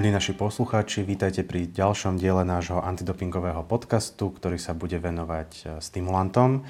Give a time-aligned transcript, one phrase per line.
[0.00, 5.64] Milí naši poslucháči, vítajte pri ďalšom diele nášho antidopingového podcastu, ktorý sa bude venovať e,
[5.76, 6.64] stimulantom.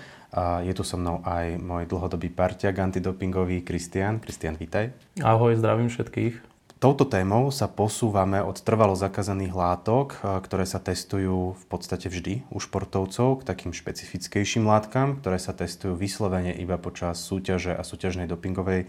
[0.66, 4.18] Je tu so mnou aj môj dlhodobý parťak antidopingový Kristian.
[4.18, 4.90] Kristian, vítaj.
[5.22, 6.50] Ahoj, zdravím všetkých.
[6.80, 12.48] Touto témou sa posúvame od trvalo zakázaných látok, e, ktoré sa testujú v podstate vždy
[12.48, 18.24] u športovcov, k takým špecifickejším látkam, ktoré sa testujú vyslovene iba počas súťaže a súťažnej
[18.24, 18.88] dopingovej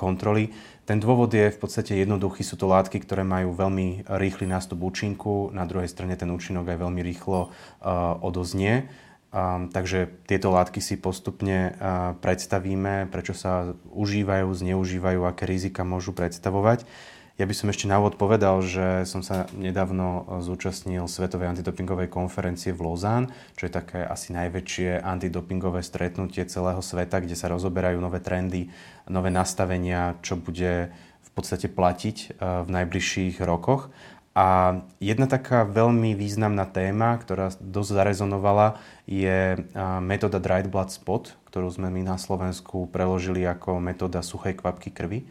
[0.00, 0.56] kontroly.
[0.88, 2.40] Ten dôvod je v podstate jednoduchý.
[2.40, 6.82] Sú to látky, ktoré majú veľmi rýchly nástup účinku, na druhej strane ten účinok aj
[6.82, 8.90] veľmi rýchlo uh, odoznie.
[9.70, 11.78] Takže tieto látky si postupne
[12.18, 16.82] predstavíme, prečo sa užívajú, zneužívajú, aké rizika môžu predstavovať.
[17.38, 22.76] Ja by som ešte na úvod povedal, že som sa nedávno zúčastnil Svetovej antidopingovej konferencie
[22.76, 28.20] v Lausanne, čo je také asi najväčšie antidopingové stretnutie celého sveta, kde sa rozoberajú nové
[28.20, 28.68] trendy,
[29.08, 30.92] nové nastavenia, čo bude
[31.24, 33.88] v podstate platiť v najbližších rokoch.
[34.30, 39.58] A jedna taká veľmi významná téma, ktorá dosť zarezonovala, je
[39.98, 45.26] metóda Dried Blood Spot, ktorú sme my na Slovensku preložili ako metóda suchej kvapky krvi.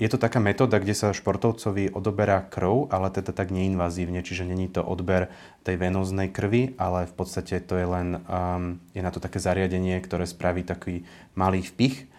[0.00, 4.72] Je to taká metóda, kde sa športovcovi odoberá krv, ale teda tak neinvazívne, čiže není
[4.72, 5.30] to odber
[5.62, 8.24] tej venóznej krvi, ale v podstate to je len,
[8.96, 11.04] je na to také zariadenie, ktoré spraví taký
[11.38, 12.10] malý vpich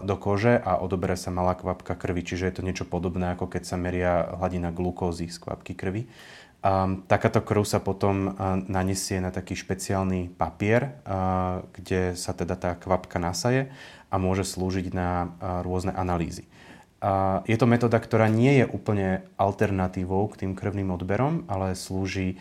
[0.00, 3.62] do kože a odoberá sa malá kvapka krvi, čiže je to niečo podobné, ako keď
[3.68, 6.08] sa meria hladina glukózy z kvapky krvi.
[7.04, 10.96] Takáto krv sa potom uh, nanesie na taký špeciálny papier,
[11.76, 13.68] kde sa teda tá kvapka nasaje
[14.08, 15.28] a môže slúžiť na
[15.60, 16.48] rôzne analýzy.
[17.04, 22.40] Uh, je to metóda, ktorá nie je úplne alternatívou k tým krvným odberom, ale slúži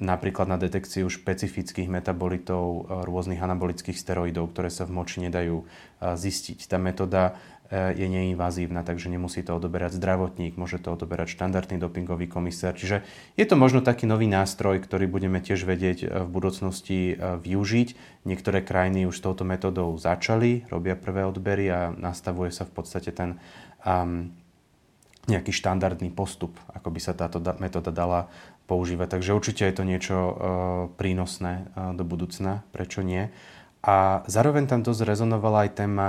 [0.00, 5.64] napríklad na detekciu špecifických metabolitov e, rôznych anabolických steroidov, ktoré sa v moči nedajú e,
[6.00, 6.64] zistiť.
[6.64, 7.36] Tá metóda
[7.68, 12.78] e, je neinvazívna, takže nemusí to odoberať zdravotník, môže to odoberať štandardný dopingový komisár.
[12.80, 13.04] Čiže
[13.36, 17.88] je to možno taký nový nástroj, ktorý budeme tiež vedieť v budúcnosti využiť.
[18.24, 23.12] Niektoré krajiny už s touto metódou začali, robia prvé odbery a nastavuje sa v podstate
[23.12, 23.36] ten
[23.84, 24.32] um,
[25.28, 28.32] nejaký štandardný postup, ako by sa táto metóda dala
[28.64, 29.18] používať.
[29.18, 30.32] Takže určite je to niečo uh,
[30.96, 33.28] prínosné uh, do budúcna, prečo nie.
[33.84, 36.08] A zároveň tam dosť rezonovala aj téma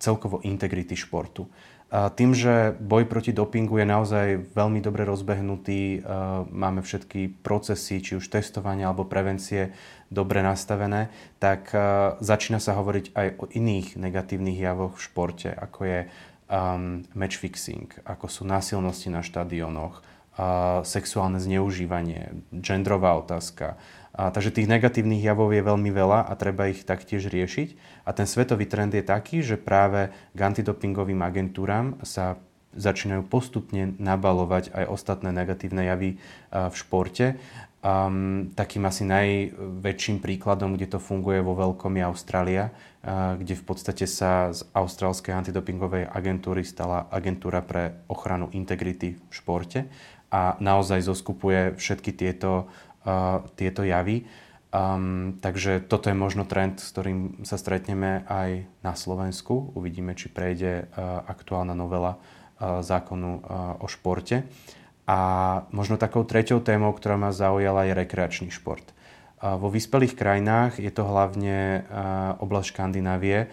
[0.00, 1.46] celkovo integrity športu.
[1.94, 6.02] A tým, že boj proti dopingu je naozaj veľmi dobre rozbehnutý,
[6.50, 9.70] máme všetky procesy, či už testovania alebo prevencie
[10.10, 11.70] dobre nastavené, tak
[12.18, 16.00] začína sa hovoriť aj o iných negatívnych javoch v športe, ako je
[16.48, 23.78] um, match fixing, ako sú násilnosti na štadionoch, a sexuálne zneužívanie, genderová otázka.
[24.14, 28.02] A, takže tých negatívnych javov je veľmi veľa a treba ich taktiež riešiť.
[28.02, 32.34] A ten svetový trend je taký, že práve k antidopingovým agentúram sa
[32.74, 36.18] začínajú postupne nabalovať aj ostatné negatívne javy
[36.50, 37.38] v športe.
[37.84, 43.60] Um, takým asi najväčším príkladom, kde to funguje vo veľkom je Austrália, uh, kde v
[43.60, 49.84] podstate sa z austrálskej antidopingovej agentúry stala agentúra pre ochranu integrity v športe
[50.32, 52.72] a naozaj zoskupuje všetky tieto,
[53.04, 54.24] uh, tieto javy.
[54.72, 59.76] Um, takže toto je možno trend, s ktorým sa stretneme aj na Slovensku.
[59.76, 64.48] Uvidíme, či prejde uh, aktuálna novela uh, zákonu uh, o športe.
[65.04, 65.18] A
[65.68, 68.84] možno takou treťou témou, ktorá ma zaujala, je rekreačný šport.
[69.44, 71.84] Vo vyspelých krajinách je to hlavne
[72.40, 73.52] oblasť Škandinávie,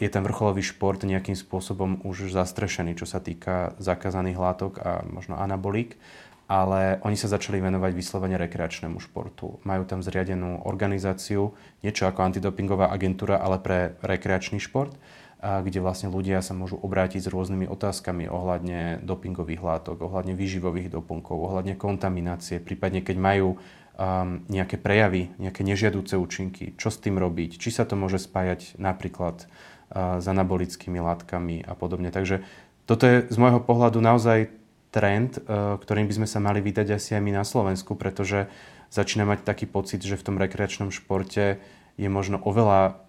[0.00, 5.36] je ten vrcholový šport nejakým spôsobom už zastrešený, čo sa týka zakázaných látok a možno
[5.36, 6.00] anabolík,
[6.48, 9.60] ale oni sa začali venovať vyslovene rekreačnému športu.
[9.68, 11.52] Majú tam zriadenú organizáciu,
[11.84, 14.96] niečo ako antidopingová agentúra, ale pre rekreačný šport,
[15.42, 21.34] kde vlastne ľudia sa môžu obrátiť s rôznymi otázkami ohľadne dopingových látok, ohľadne výživových doplnkov,
[21.34, 27.58] ohľadne kontaminácie, prípadne keď majú um, nejaké prejavy, nejaké nežiaduce účinky, čo s tým robiť,
[27.58, 29.50] či sa to môže spájať napríklad
[29.90, 32.14] uh, s anabolickými látkami a podobne.
[32.14, 32.46] Takže
[32.86, 34.46] toto je z môjho pohľadu naozaj
[34.94, 38.46] trend, uh, ktorým by sme sa mali vydať asi aj my na Slovensku, pretože
[38.94, 41.58] začína mať taký pocit, že v tom rekreačnom športe
[41.98, 43.02] je možno oveľa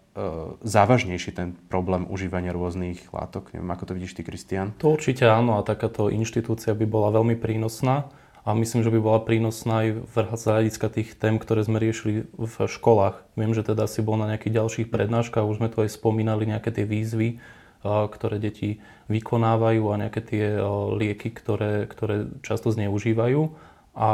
[0.61, 3.49] závažnejší ten problém užívania rôznych látok.
[3.49, 4.77] Neviem, ako to vidíš ty, Kristian?
[4.77, 8.13] To určite áno a takáto inštitúcia by bola veľmi prínosná
[8.45, 10.05] a myslím, že by bola prínosná aj
[10.37, 13.25] z hľadiska tých tém, ktoré sme riešili v školách.
[13.33, 16.69] Viem, že teda si bol na nejakých ďalších prednáškach, už sme tu aj spomínali nejaké
[16.69, 17.41] tie výzvy,
[17.81, 20.45] ktoré deti vykonávajú a nejaké tie
[20.93, 23.49] lieky, ktoré, ktoré často zneužívajú.
[23.97, 24.11] A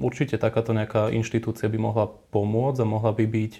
[0.00, 3.52] určite takáto nejaká inštitúcia by mohla pomôcť a mohla by byť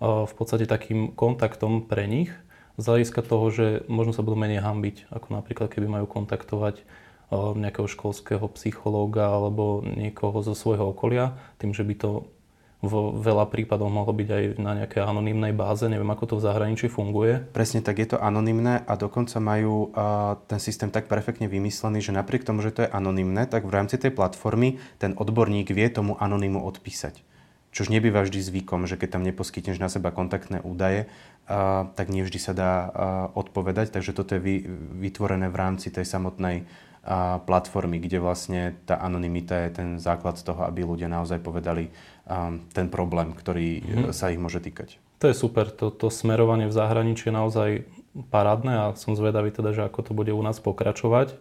[0.00, 2.32] v podstate takým kontaktom pre nich
[2.80, 6.82] z hľadiska toho, že možno sa budú menej hambiť, ako napríklad keby majú kontaktovať
[7.30, 12.10] nejakého školského psychológa alebo niekoho zo svojho okolia, tým, že by to
[12.80, 15.84] vo veľa prípadoch mohlo byť aj na nejakej anonymnej báze.
[15.84, 17.44] Neviem, ako to v zahraničí funguje.
[17.52, 22.16] Presne tak, je to anonymné a dokonca majú uh, ten systém tak perfektne vymyslený, že
[22.16, 26.16] napriek tomu, že to je anonymné, tak v rámci tej platformy ten odborník vie tomu
[26.16, 27.20] anonymu odpísať.
[27.70, 32.26] Čož nebýva vždy zvykom, že keď tam neposkytneš na seba kontaktné údaje, uh, tak nie
[32.26, 32.72] vždy sa dá
[33.34, 33.94] odpovedať.
[33.94, 34.54] Takže toto je vy,
[35.00, 36.66] vytvorené v rámci tej samotnej
[37.48, 41.88] platformy, kde vlastne tá anonymita je ten základ toho, aby ľudia naozaj povedali,
[42.76, 44.12] ten problém, ktorý mm-hmm.
[44.12, 45.00] sa ich môže týkať.
[45.24, 47.70] To je super, to, to smerovanie v zahraničí je naozaj
[48.28, 51.40] parádne a som zvedavý teda, že ako to bude u nás pokračovať.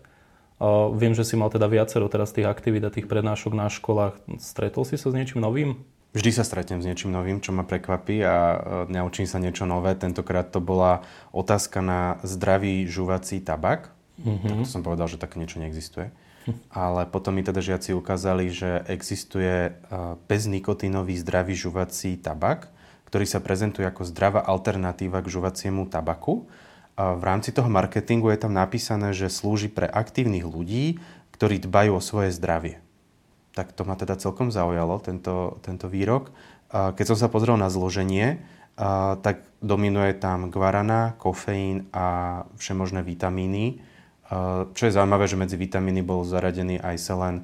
[0.95, 4.15] Viem, že si mal teda viacero teraz tých aktivít a tých prednášok na školách.
[4.39, 5.83] Stretol si sa s niečím novým?
[6.09, 8.57] Vždy sa stretnem s niečím novým, čo ma prekvapí a uh,
[8.89, 9.93] naučím sa niečo nové.
[9.93, 13.93] Tentokrát to bola otázka na zdravý žuvací tabak.
[14.17, 14.47] Mm-hmm.
[14.49, 16.09] Tak to som povedal, že také niečo neexistuje
[16.71, 19.73] ale potom mi teda žiaci ukázali, že existuje
[20.25, 22.71] beznikotínový zdravý žuvací tabak,
[23.09, 26.45] ktorý sa prezentuje ako zdravá alternatíva k žuvaciemu tabaku.
[26.99, 30.99] A v rámci toho marketingu je tam napísané, že slúži pre aktívnych ľudí,
[31.33, 32.83] ktorí dbajú o svoje zdravie.
[33.53, 36.29] Tak to ma teda celkom zaujalo, tento, tento výrok.
[36.69, 38.39] Keď som sa pozrel na zloženie,
[39.19, 43.81] tak dominuje tam guarana, kofeín a všemožné vitamíny
[44.77, 47.35] čo je zaujímavé, že medzi vitamíny bol zaradený aj selen,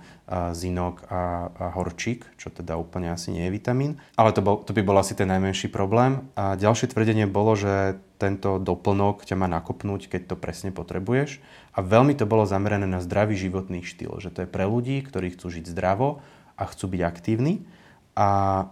[0.53, 3.97] zinok a, a horčík, čo teda úplne asi nie je vitamín.
[4.13, 6.29] Ale to, bol, to by bol asi ten najmenší problém.
[6.37, 11.41] A ďalšie tvrdenie bolo, že tento doplnok ťa má nakopnúť, keď to presne potrebuješ.
[11.73, 15.33] A veľmi to bolo zamerané na zdravý životný štýl, že to je pre ľudí, ktorí
[15.33, 16.21] chcú žiť zdravo
[16.53, 17.65] a chcú byť aktívni.
[18.13, 18.69] A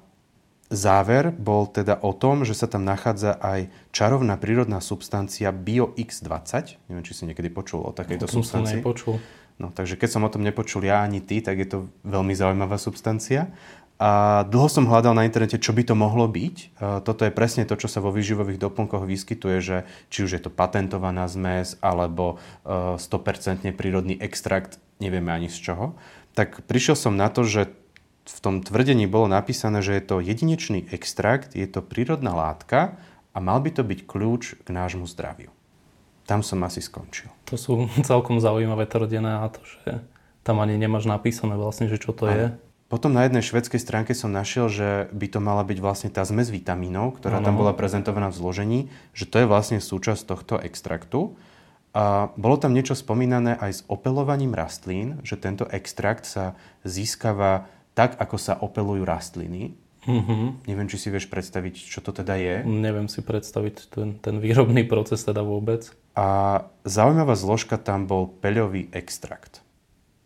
[0.73, 6.81] Záver bol teda o tom, že sa tam nachádza aj čarovná prírodná substancia BioX20.
[6.89, 8.81] Neviem, či si niekedy počul o takejto o substancii.
[8.81, 9.15] Som nepočul.
[9.61, 12.81] No, takže keď som o tom nepočul ja ani ty, tak je to veľmi zaujímavá
[12.81, 13.53] substancia.
[14.01, 16.81] A dlho som hľadal na internete, čo by to mohlo byť.
[17.05, 19.77] Toto je presne to, čo sa vo výživových doplnkoch vyskytuje, že
[20.09, 25.85] či už je to patentovaná zmes alebo 100% e, prírodný extrakt, nevieme ani z čoho.
[26.33, 27.69] Tak prišiel som na to, že
[28.23, 32.95] v tom tvrdení bolo napísané, že je to jedinečný extrakt, je to prírodná látka
[33.35, 35.51] a mal by to byť kľúč k nášmu zdraviu.
[36.23, 37.27] Tam som asi skončil.
[37.51, 37.73] To sú
[38.09, 39.99] celkom zaujímavé tvrdené a to, že
[40.43, 42.47] tam ani nemáš napísané vlastne, že čo to a je.
[42.91, 46.53] Potom na jednej švedskej stránke som našiel, že by to mala byť vlastne tá zmes
[46.53, 47.47] vitamínov, ktorá ano.
[47.49, 48.79] tam bola prezentovaná v zložení,
[49.17, 51.33] že to je vlastne súčasť tohto extraktu.
[51.97, 56.53] A bolo tam niečo spomínané aj s opelovaním rastlín, že tento extrakt sa
[56.85, 59.77] získava tak, ako sa opelujú rastliny.
[60.03, 60.67] Mm-hmm.
[60.67, 62.55] Neviem, či si vieš predstaviť, čo to teda je.
[62.67, 65.87] Neviem si predstaviť ten, ten výrobný proces teda vôbec.
[66.13, 69.63] A zaujímavá zložka tam bol peľový extrakt.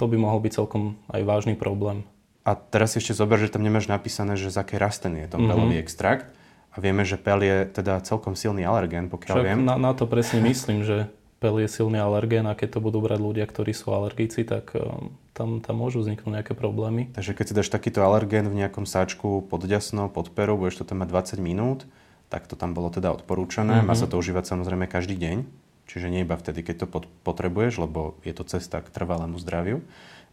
[0.02, 2.06] To by mohol byť celkom aj vážny problém.
[2.48, 5.52] A teraz ešte zober, že tam nemáš napísané, že z akej rastliny je to mm-hmm.
[5.52, 6.28] peľový extrakt.
[6.74, 9.66] A vieme, že pel je teda celkom silný alergén, pokiaľ Však viem.
[9.66, 13.20] Na, na to presne myslím, že pel je silný alergén a keď to budú brať
[13.22, 17.14] ľudia, ktorí sú alergici, tak um, tam, tam môžu vzniknúť nejaké problémy.
[17.14, 20.86] Takže keď si dáš takýto alergén v nejakom sáčku pod ďasno, pod peru, budeš to
[20.90, 21.86] tam mať 20 minút,
[22.28, 23.80] tak to tam bolo teda odporúčané.
[23.80, 23.88] Mm-hmm.
[23.88, 25.38] Má sa to užívať samozrejme každý deň,
[25.86, 26.88] čiže nie iba vtedy, keď to
[27.24, 29.86] potrebuješ, lebo je to cesta k trvalému zdraviu.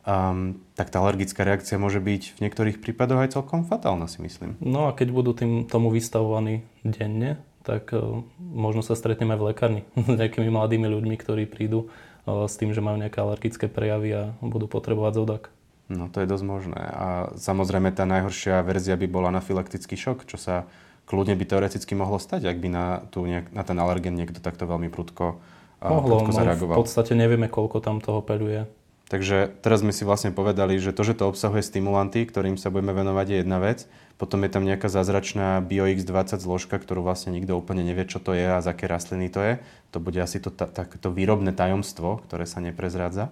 [0.04, 4.52] Um, tak tá alergická reakcia môže byť v niektorých prípadoch aj celkom fatálna, si myslím.
[4.60, 9.82] No a keď budú tým, tomu vystavovaní denne, tak uh, možno sa stretneme v lekárni
[9.96, 11.88] s nejakými mladými ľuďmi, ktorí prídu
[12.28, 15.42] uh, s tým, že majú nejaké alergické prejavy a budú potrebovať zodak.
[15.88, 16.80] No to je dosť možné.
[16.80, 20.64] A samozrejme tá najhoršia verzia by bola anafylaktický šok, čo sa
[21.04, 24.64] kľudne by teoreticky mohlo stať, ak by na, tú nejak, na ten alergen niekto takto
[24.64, 26.76] veľmi prudko, uh, Mohlo, prudko zareagoval.
[26.76, 28.68] v podstate nevieme, koľko tam toho peluje.
[29.04, 32.96] Takže teraz sme si vlastne povedali, že to, že to obsahuje stimulanty, ktorým sa budeme
[32.96, 33.84] venovať, je jedna vec.
[34.16, 38.48] Potom je tam nejaká zázračná BioX20 zložka, ktorú vlastne nikto úplne nevie, čo to je
[38.48, 39.54] a z aké rastliny to je.
[39.92, 43.28] To bude asi to, takéto výrobné tajomstvo, ktoré sa neprezrádza.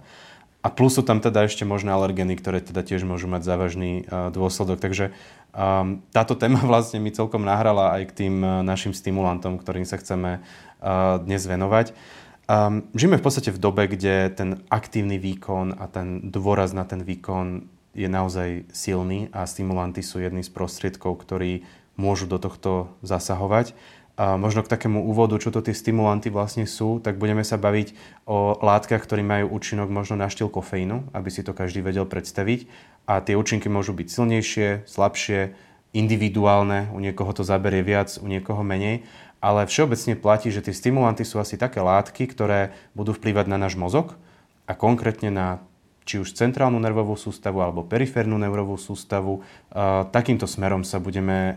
[0.62, 4.30] A plus sú tam teda ešte možné alergeny, ktoré teda tiež môžu mať závažný uh,
[4.30, 4.78] dôsledok.
[4.78, 5.10] Takže
[5.56, 9.98] um, táto téma vlastne mi celkom nahrala aj k tým uh, našim stimulantom, ktorým sa
[9.98, 11.96] chceme uh, dnes venovať.
[12.50, 17.06] Um, žijeme v podstate v dobe, kde ten aktívny výkon a ten dôraz na ten
[17.06, 21.62] výkon je naozaj silný a stimulanty sú jedný z prostriedkov, ktorí
[21.94, 23.76] môžu do tohto zasahovať.
[24.18, 27.96] A možno k takému úvodu, čo to tie stimulanty vlastne sú, tak budeme sa baviť
[28.28, 32.68] o látkach, ktorí majú účinok možno na štýl kofeínu, aby si to každý vedel predstaviť.
[33.08, 35.56] A tie účinky môžu byť silnejšie, slabšie,
[35.92, 39.04] individuálne, u niekoho to zaberie viac, u niekoho menej
[39.42, 43.74] ale všeobecne platí, že tie stimulanty sú asi také látky, ktoré budú vplývať na náš
[43.74, 44.14] mozog
[44.70, 45.46] a konkrétne na
[46.02, 49.42] či už centrálnu nervovú sústavu alebo periférnu nervovú sústavu.
[50.10, 51.54] Takýmto smerom sa budeme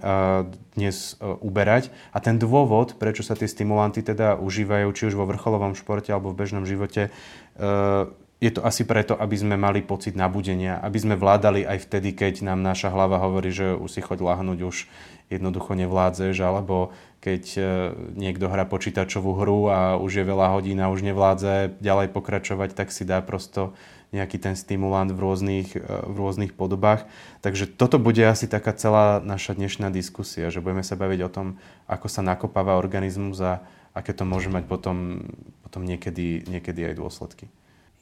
[0.77, 1.89] dnes uberať.
[2.13, 6.29] A ten dôvod, prečo sa tie stimulanty teda užívajú, či už vo vrcholovom športe alebo
[6.29, 7.09] v bežnom živote,
[8.45, 12.45] je to asi preto, aby sme mali pocit nabudenia, aby sme vládali aj vtedy, keď
[12.45, 14.85] nám naša hlava hovorí, že už si choď lahnúť, už
[15.33, 16.93] jednoducho nevládzeš, alebo
[17.25, 17.61] keď e,
[18.13, 22.93] niekto hrá počítačovú hru a už je veľa hodín a už nevládze ďalej pokračovať, tak
[22.93, 23.73] si dá prosto
[24.13, 27.09] nejaký ten stimulant v rôznych, e, v rôznych podobách.
[27.41, 31.47] Takže toto bude asi taká celá naša dnešná diskusia, že budeme sa baviť o tom,
[31.89, 33.65] ako sa nakopáva organizmus a
[33.97, 35.25] aké to môže mať potom,
[35.65, 37.49] potom niekedy, niekedy aj dôsledky.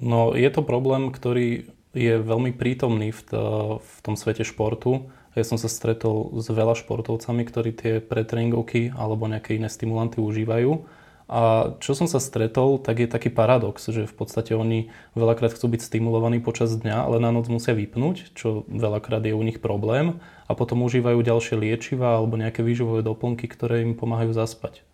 [0.03, 3.43] No je to problém, ktorý je veľmi prítomný v, to,
[3.79, 9.25] v tom svete športu ja som sa stretol s veľa športovcami, ktorí tie pretréningovky alebo
[9.25, 10.86] nejaké iné stimulanty užívajú.
[11.33, 15.74] A čo som sa stretol, tak je taký paradox, že v podstate oni veľakrát chcú
[15.74, 20.22] byť stimulovaní počas dňa, ale na noc musia vypnúť, čo veľakrát je u nich problém.
[20.45, 24.86] A potom užívajú ďalšie liečiva alebo nejaké výživové doplnky, ktoré im pomáhajú zaspať.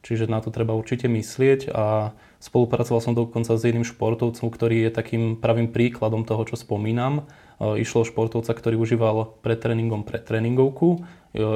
[0.00, 4.90] Čiže na to treba určite myslieť a spolupracoval som dokonca s jedným športovcom, ktorý je
[4.92, 7.24] takým pravým príkladom toho, čo spomínam
[7.62, 11.06] Išlo o športovca, ktorý užíval pred tréningom pred tréningovku.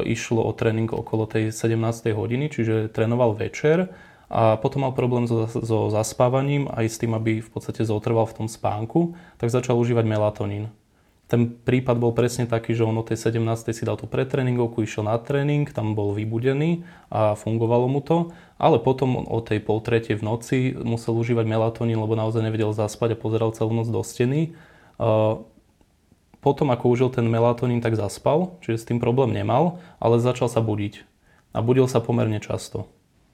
[0.07, 2.15] Išlo o tréning okolo tej 17.
[2.15, 3.91] hodiny, čiže trénoval večer
[4.29, 8.45] a potom mal problém so, so zaspávaním aj s tým, aby v podstate zotrval v
[8.45, 10.71] tom spánku, tak začal užívať melatonín.
[11.29, 13.45] Ten prípad bol presne taký, že on o tej 17.
[13.77, 18.83] si dal tú pretréningovku, išiel na tréning, tam bol vybudený a fungovalo mu to, ale
[18.83, 23.21] potom o tej pol tretej v noci musel užívať melatonín, lebo naozaj nevedel zaspať a
[23.21, 24.53] pozeral celú noc do steny
[26.39, 30.63] potom, ako užil ten melatonín, tak zaspal, čiže s tým problém nemal, ale začal sa
[30.63, 31.03] budiť.
[31.51, 32.87] A budil sa pomerne často.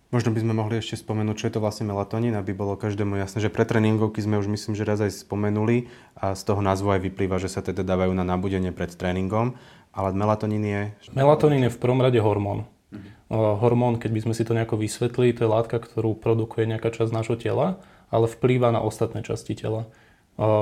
[0.09, 3.43] Možno by sme mohli ešte spomenúť, čo je to vlastne melatonín, aby bolo každému jasné,
[3.43, 7.03] že pre tréningovky sme už myslím, že raz aj spomenuli a z toho názvu aj
[7.11, 9.59] vyplýva, že sa teda dávajú na nabudenie pred tréningom,
[9.91, 10.83] ale melatonín je...
[11.19, 12.63] Melatonín je v prvom rade hormón.
[12.95, 13.11] Mhm.
[13.35, 17.11] Hormón, keď by sme si to nejako vysvetlili, to je látka, ktorú produkuje nejaká časť
[17.11, 17.83] nášho tela,
[18.15, 19.91] ale vplýva na ostatné časti tela.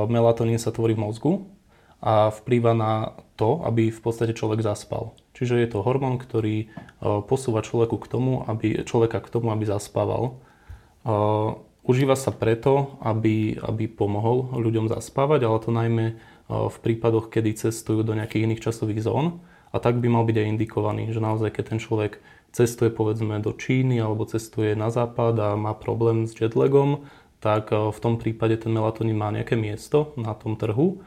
[0.08, 1.32] Melatonín sa tvorí v mozgu
[2.00, 5.12] a vplýva na to, aby v podstate človek zaspal.
[5.36, 6.66] Čiže je to hormón, ktorý e,
[7.24, 10.38] posúva človeku k tomu, aby, človeka k tomu, aby zaspával.
[11.82, 16.06] Užíva sa preto, aby, aby pomohol ľuďom zaspávať, ale to najmä
[16.46, 19.42] v prípadoch, kedy cestujú do nejakých iných časových zón.
[19.72, 22.20] A tak by mal byť aj indikovaný, že naozaj keď ten človek
[22.52, 27.08] cestuje povedzme do Číny alebo cestuje na západ a má problém s jetlagom,
[27.40, 31.00] tak v tom prípade ten melatonín má nejaké miesto na tom trhu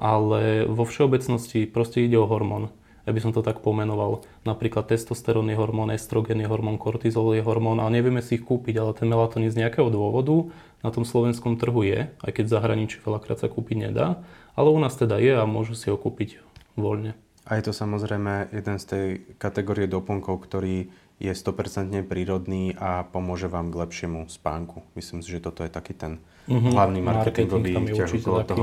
[0.00, 2.72] ale vo všeobecnosti proste ide o hormón.
[3.04, 4.24] Ja by som to tak pomenoval.
[4.48, 8.80] Napríklad testosterón je hormón, estrogen je hormón, kortizol je hormón a nevieme si ich kúpiť,
[8.80, 10.48] ale ten melatonín z nejakého dôvodu
[10.80, 14.24] na tom slovenskom trhu je, aj keď v zahraničí veľakrát sa kúpiť nedá,
[14.56, 16.40] ale u nás teda je a môžu si ho kúpiť
[16.80, 17.12] voľne.
[17.50, 19.06] A je to samozrejme jeden z tej
[19.42, 20.86] kategórie doplnkov, ktorý
[21.18, 24.86] je 100% prírodný a pomôže vám k lepšiemu spánku.
[24.94, 26.72] Myslím si, že toto je taký ten mm-hmm.
[26.72, 28.38] hlavný marketingový ťažok toho.
[28.46, 28.62] Taký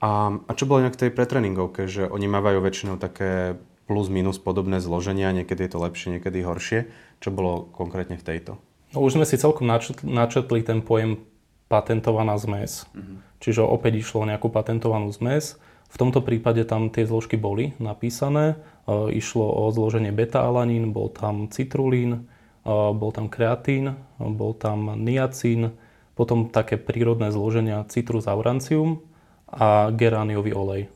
[0.00, 4.80] a, a čo bolo inak tej pretréningovke, že oni mávajú väčšinou také plus minus podobné
[4.80, 6.88] zloženia, niekedy je to lepšie, niekedy horšie.
[7.20, 8.56] Čo bolo konkrétne v tejto?
[8.96, 11.20] No, už sme si celkom načetli, načetli ten pojem
[11.68, 12.88] patentovaná zmes.
[12.96, 13.16] Mm-hmm.
[13.44, 15.60] Čiže opäť išlo o nejakú patentovanú zmes.
[15.90, 18.54] V tomto prípade tam tie zložky boli napísané.
[18.86, 25.74] E, išlo o zloženie beta-alanín, bol tam citrulín, e, bol tam kreatín, bol tam niacín,
[26.14, 29.02] potom také prírodné zloženia citrus aurancium,
[29.50, 30.86] a gerániový olej.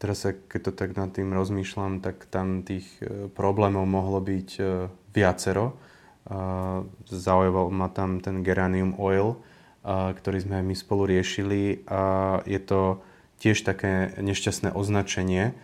[0.00, 4.48] Teraz, keď to tak nad tým rozmýšľam, tak tam tých e, problémov mohlo byť
[5.12, 5.76] viacero.
[7.08, 9.40] Zaujal ma tam ten geranium oil,
[9.88, 11.88] ktorý sme my spolu riešili.
[12.44, 13.00] Je to
[13.38, 15.54] tiež také nešťastné označenie,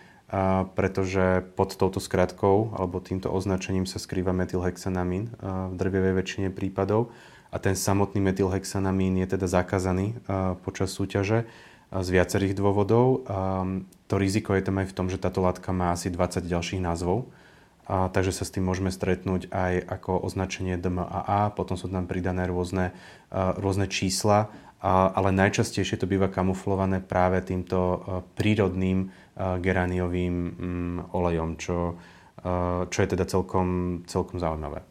[0.75, 7.15] pretože pod touto skratkou alebo týmto označením sa skrýva metylhexanamín v drvivej väčšine prípadov
[7.55, 10.19] a ten samotný metylhexanamín je teda zakázaný
[10.67, 11.47] počas súťaže
[11.95, 13.23] z viacerých dôvodov.
[14.11, 17.31] To riziko je tam aj v tom, že táto látka má asi 20 ďalších názvov.
[17.85, 22.49] A, takže sa s tým môžeme stretnúť aj ako označenie DMAA, potom sú tam pridané
[22.49, 22.97] rôzne,
[23.29, 28.05] rôzne čísla, a, ale najčastejšie to býva kamuflované práve týmto
[28.37, 31.97] prírodným geraniovým mm, olejom, čo,
[32.93, 34.85] čo je teda celkom, celkom zaujímavé.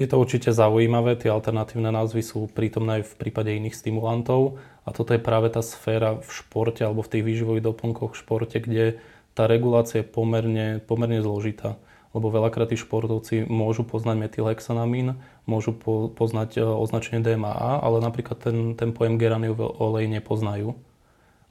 [0.00, 4.56] Je to určite zaujímavé, tie alternatívne názvy sú prítomné aj v prípade iných stimulantov
[4.88, 8.56] a toto je práve tá sféra v športe alebo v tých výživových doplnkoch v športe,
[8.64, 8.96] kde
[9.36, 11.76] tá regulácia je pomerne, pomerne zložitá.
[12.10, 18.42] Lebo veľakrát tí športovci môžu poznať metylhexanamín, môžu po, poznať e, označenie DMAA, ale napríklad
[18.42, 20.74] ten, ten pojem geraniový olej nepoznajú.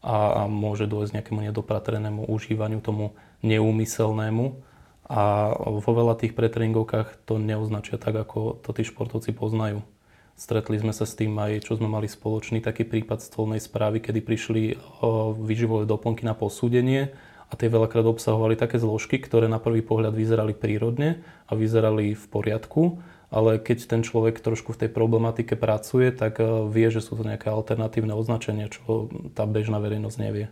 [0.04, 4.56] a, a môže dôjsť nejakému nedopratrenému užívaniu, tomu neúmyselnému.
[5.10, 9.82] A vo veľa tých pretréningovkách to neoznačia tak, ako to tí športovci poznajú.
[10.40, 14.24] Stretli sme sa s tým aj, čo sme mali spoločný taký prípad stolnej správy, kedy
[14.24, 14.80] prišli
[15.36, 17.12] výživové doplnky na posúdenie
[17.50, 22.26] a tie veľakrát obsahovali také zložky, ktoré na prvý pohľad vyzerali prírodne a vyzerali v
[22.30, 23.02] poriadku,
[23.34, 27.50] ale keď ten človek trošku v tej problematike pracuje, tak vie, že sú to nejaké
[27.50, 30.50] alternatívne označenia, čo tá bežná verejnosť nevie.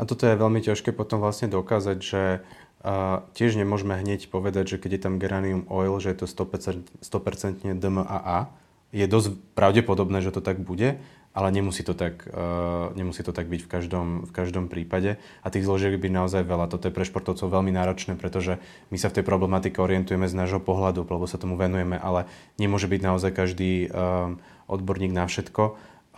[0.00, 4.80] A toto je veľmi ťažké potom vlastne dokázať, že uh, tiež nemôžeme hneď povedať, že
[4.80, 8.48] keď je tam geranium oil, že je to 100%, 100% DMAA,
[8.90, 10.98] je dosť pravdepodobné, že to tak bude,
[11.30, 15.22] ale nemusí to tak, uh, nemusí to tak byť v každom, v každom prípade.
[15.46, 16.66] A tých zložiek by naozaj veľa.
[16.66, 18.58] Toto je pre športovcov veľmi náročné, pretože
[18.90, 22.26] my sa v tej problematike orientujeme z nášho pohľadu, lebo sa tomu venujeme, ale
[22.58, 24.34] nemôže byť naozaj každý uh,
[24.66, 25.62] odborník na všetko.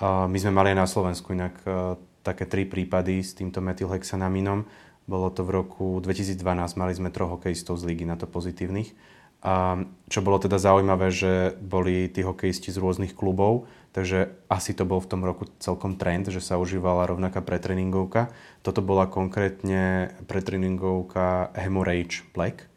[0.00, 4.64] Uh, my sme mali aj na Slovensku inak uh, také tri prípady s týmto metylhexanaminom.
[5.04, 6.40] Bolo to v roku 2012,
[6.80, 8.96] mali sme troch hokejistov z ligy na to pozitívnych
[9.42, 9.74] a
[10.06, 14.98] čo bolo teda zaujímavé, že boli tí hokejisti z rôznych klubov, takže asi to bol
[14.98, 18.32] v tom roku celkom trend, že sa užívala rovnaká pretréningovka.
[18.64, 22.72] Toto bola konkrétne pretréningovka Hemorrhage Black,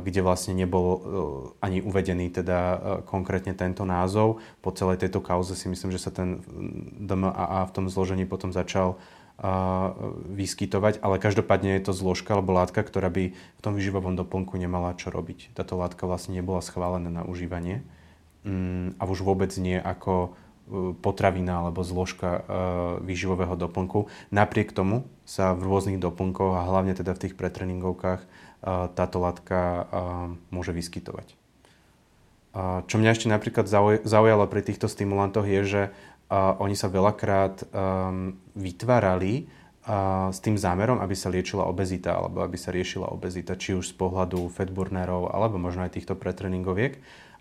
[0.00, 0.98] kde vlastne nebol e,
[1.60, 4.40] ani uvedený teda e, konkrétne tento názov.
[4.64, 6.40] Po celej tejto kauze si myslím, že sa ten
[6.96, 8.96] DMAA v tom zložení potom začal
[10.28, 14.92] vyskytovať, ale každopádne je to zložka alebo látka, ktorá by v tom výživovom doplnku nemala
[14.92, 15.56] čo robiť.
[15.56, 17.80] Táto látka vlastne nebola schválená na užívanie
[18.96, 20.28] a už vôbec nie ako e,
[20.96, 22.40] potravina alebo zložka e,
[23.04, 24.08] výživového doplnku.
[24.32, 28.26] Napriek tomu sa v rôznych doplnkoch a hlavne teda v tých pretréningovkách e,
[28.96, 29.86] táto látka
[30.48, 31.36] môže vyskytovať.
[32.90, 33.70] Čo mňa ešte napríklad
[34.02, 35.82] zaujalo pri týchto stimulantoch je, že
[36.34, 37.62] oni sa veľakrát
[38.58, 39.46] vytvárali
[40.34, 43.94] s tým zámerom, aby sa liečila obezita alebo aby sa riešila obezita, či už z
[43.94, 46.98] pohľadu fatburnerov alebo možno aj týchto pretréningoviek.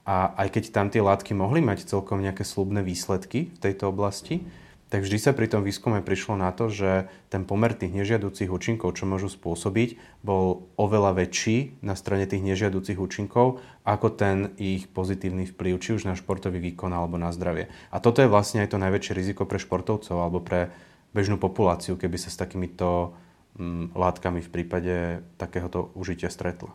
[0.09, 4.41] A aj keď tam tie látky mohli mať celkom nejaké slubné výsledky v tejto oblasti,
[4.89, 8.97] tak vždy sa pri tom výskume prišlo na to, že ten pomer tých nežiaducich účinkov,
[8.97, 15.45] čo môžu spôsobiť, bol oveľa väčší na strane tých nežiaducich účinkov, ako ten ich pozitívny
[15.45, 17.69] vplyv, či už na športový výkon alebo na zdravie.
[17.93, 20.73] A toto je vlastne aj to najväčšie riziko pre športovcov alebo pre
[21.13, 23.13] bežnú populáciu, keby sa s takýmito
[23.61, 24.95] mm, látkami v prípade
[25.37, 26.73] takéhoto užitia stretla.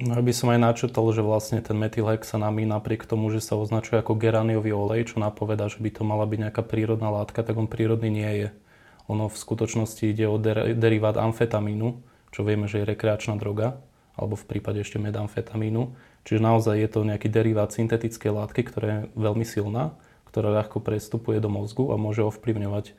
[0.00, 4.16] No by som aj načetol, že vlastne ten metylhexanamín napriek tomu, že sa označuje ako
[4.16, 8.08] geraniový olej, čo napoveda, že by to mala byť nejaká prírodná látka, tak on prírodný
[8.08, 8.48] nie je.
[9.12, 12.00] Ono v skutočnosti ide o der- derivát amfetamínu,
[12.32, 13.76] čo vieme, že je rekreačná droga,
[14.16, 15.92] alebo v prípade ešte medamfetamínu.
[16.24, 20.00] Čiže naozaj je to nejaký derivát syntetickej látky, ktorá je veľmi silná,
[20.32, 22.92] ktorá ľahko prestupuje do mozgu a môže ovplyvňovať e,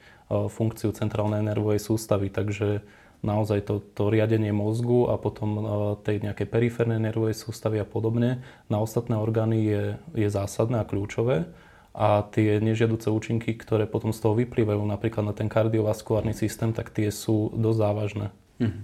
[0.54, 2.30] funkciu centrálnej nervovej sústavy.
[2.30, 2.86] Takže
[3.22, 5.62] naozaj to, to riadenie mozgu a potom e,
[6.02, 9.84] tej nejakej periférnej nervovej sústavy a podobne na ostatné orgány je,
[10.18, 11.50] je zásadné a kľúčové.
[11.92, 16.90] A tie nežiaduce účinky, ktoré potom z toho vyplývajú napríklad na ten kardiovaskulárny systém, tak
[16.90, 18.28] tie sú dosť závažné.
[18.64, 18.82] Uh-huh.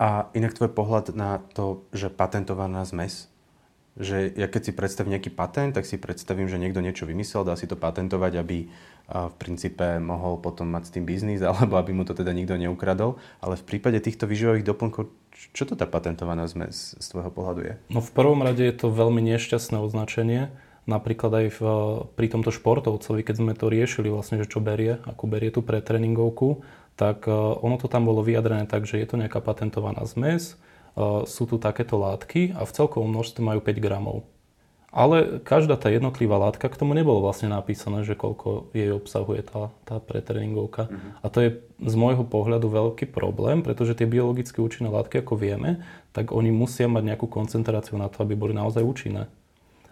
[0.00, 3.28] A inak tvoj pohľad na to, že patentovaná zmes,
[3.98, 7.58] že ja keď si predstavím nejaký patent, tak si predstavím, že niekto niečo vymyslel, dá
[7.58, 8.70] si to patentovať, aby
[9.08, 13.18] v princípe mohol potom mať s tým biznis, alebo aby mu to teda nikto neukradol.
[13.42, 15.10] Ale v prípade týchto výživových doplnkov,
[15.54, 17.74] čo to tá patentovaná zmes z tvojho pohľadu je?
[17.90, 20.54] No v prvom rade je to veľmi nešťastné označenie.
[20.88, 21.62] Napríklad aj v,
[22.16, 26.64] pri tomto športovcovi, keď sme to riešili vlastne, že čo berie, akú berie tú pretréningovku,
[26.96, 30.58] tak ono to tam bolo vyjadrené tak, že je to nejaká patentovaná zmes,
[31.24, 34.26] sú tu takéto látky a v celkovom množstve majú 5 gramov.
[34.88, 39.68] Ale každá tá jednotlivá látka, k tomu nebolo vlastne napísané, že koľko jej obsahuje tá,
[39.84, 40.88] tá pretréningovka.
[40.88, 41.12] Mm-hmm.
[41.20, 41.50] A to je
[41.84, 45.84] z môjho pohľadu veľký problém, pretože tie biologicky účinné látky, ako vieme,
[46.16, 49.28] tak oni musia mať nejakú koncentráciu na to, aby boli naozaj účinné.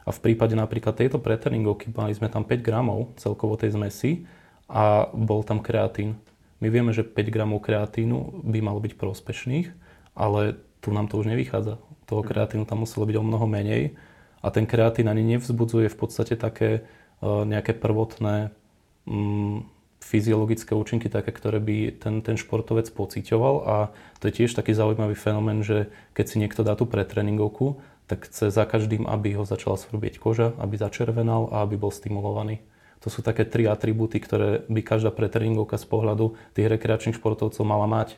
[0.09, 4.25] A v prípade napríklad tejto pretréningovky mali sme tam 5 gramov celkovo tej zmesi
[4.65, 6.17] a bol tam kreatín.
[6.65, 9.69] My vieme, že 5 gramov kreatínu by malo byť prospešných,
[10.17, 11.83] ale tu nám to už nevychádza.
[12.07, 12.29] Toho mhm.
[12.31, 13.99] kreatínu tam muselo byť o mnoho menej
[14.39, 16.81] a ten kreatín ani nevzbudzuje v podstate také e,
[17.27, 18.55] nejaké prvotné
[19.11, 19.67] mm,
[19.99, 23.77] fyziologické účinky, také, ktoré by ten, ten športovec pociťoval a
[24.23, 28.55] to je tiež taký zaujímavý fenomén, že keď si niekto dá tú pretréningovku, tak chce
[28.55, 32.63] za každým, aby ho začala svrbieť koža, aby začervenal a aby bol stimulovaný.
[33.03, 37.91] To sú také tri atribúty, ktoré by každá pretréningovka z pohľadu tých rekreačných športovcov mala
[37.91, 38.15] mať.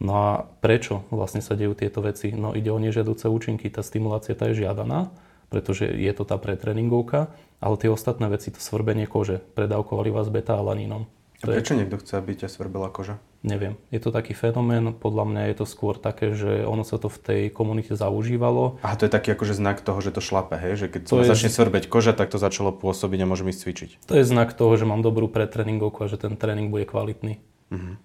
[0.00, 0.28] No a
[0.64, 2.32] prečo vlastne sa dejú tieto veci?
[2.32, 5.12] No ide o nežiaduce účinky, tá stimulácia tá je žiadaná,
[5.52, 7.28] pretože je to tá pretréningovka,
[7.60, 11.04] ale tie ostatné veci, to svrbenie kože, predávkovali vás beta-alanínom.
[11.40, 11.84] A prečo je...
[11.84, 13.16] niekto chce, aby ťa svrbila koža?
[13.40, 13.80] Neviem.
[13.88, 17.18] Je to taký fenomén, podľa mňa je to skôr také, že ono sa to v
[17.20, 18.76] tej komunite zaužívalo.
[18.84, 20.76] A to je taký akože znak toho, že to šlape, hej?
[20.76, 21.32] Že keď to je...
[21.32, 23.90] začne svrbeť koža, tak to začalo pôsobiť a môžem ísť cvičiť.
[24.12, 27.40] To je znak toho, že mám dobrú pretréningovku a že ten tréning bude kvalitný.
[27.72, 27.96] Uh-huh.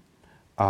[0.56, 0.68] A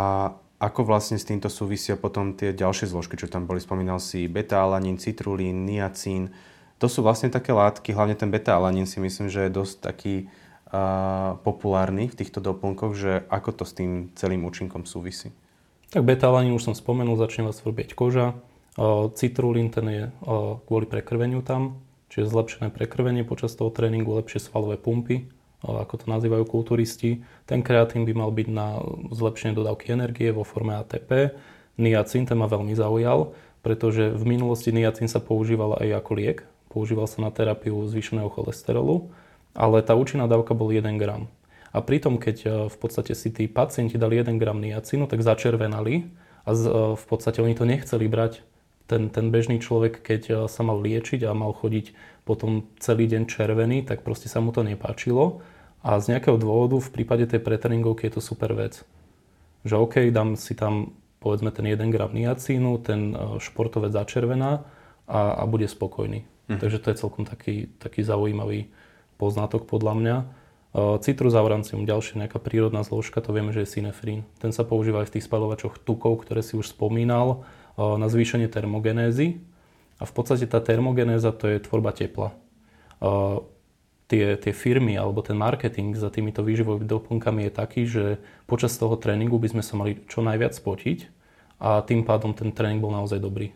[0.56, 3.60] ako vlastne s týmto súvisia potom tie ďalšie zložky, čo tam boli?
[3.60, 6.32] Spomínal si beta-alanín, citrulín, niacín.
[6.80, 10.14] To sú vlastne také látky, hlavne ten beta-alanín si myslím, že je dosť taký
[11.46, 15.30] populárny v týchto doplnkoch, že ako to s tým celým účinkom súvisí?
[15.94, 18.34] Tak betalanín už som spomenul, začne vás svrbieť koža.
[19.14, 20.02] Citrulín, ten je
[20.66, 25.30] kvôli prekrveniu tam, čiže zlepšené prekrvenie počas toho tréningu, lepšie svalové pumpy,
[25.66, 27.26] ako to nazývajú kulturisti.
[27.50, 28.78] Ten kreatín by mal byť na
[29.10, 31.34] zlepšenie dodávky energie vo forme ATP.
[31.82, 33.34] Niacín, ten ma veľmi zaujal,
[33.66, 36.38] pretože v minulosti niacín sa používal aj ako liek.
[36.70, 39.10] Používal sa na terapiu zvýšeného cholesterolu
[39.56, 41.26] ale tá účinná dávka bol 1 gram.
[41.72, 46.06] A pritom, keď e, v podstate si tí pacienti dali 1 gram niacinu, tak začervenali
[46.44, 46.56] a e,
[46.94, 48.44] v podstate oni to nechceli brať.
[48.86, 51.96] Ten, ten bežný človek, keď e, sa mal liečiť a mal chodiť
[52.28, 55.40] potom celý deň červený, tak proste sa mu to nepáčilo.
[55.86, 58.82] A z nejakého dôvodu v prípade tej pretréningovky je to super vec.
[59.62, 64.66] Že OK, dám si tam povedzme ten 1 gram niacínu, ten športovec začervená
[65.06, 66.26] a, a bude spokojný.
[66.50, 66.58] Mhm.
[66.58, 68.66] Takže to je celkom taký, taký zaujímavý
[69.14, 70.16] poznatok podľa mňa.
[71.00, 74.28] Citrus aurancium, ďalšia nejaká prírodná zložka, to vieme, že je synefrín.
[74.36, 77.48] Ten sa používa aj v tých spalovačoch tukov, ktoré si už spomínal,
[77.80, 79.40] na zvýšenie termogenézy.
[79.96, 82.36] A v podstate tá termogenéza to je tvorba tepla.
[84.06, 88.04] Tie, tie firmy alebo ten marketing za týmito výživovými doplnkami je taký, že
[88.46, 91.10] počas toho tréningu by sme sa mali čo najviac spotiť
[91.58, 93.50] a tým pádom ten tréning bol naozaj dobrý.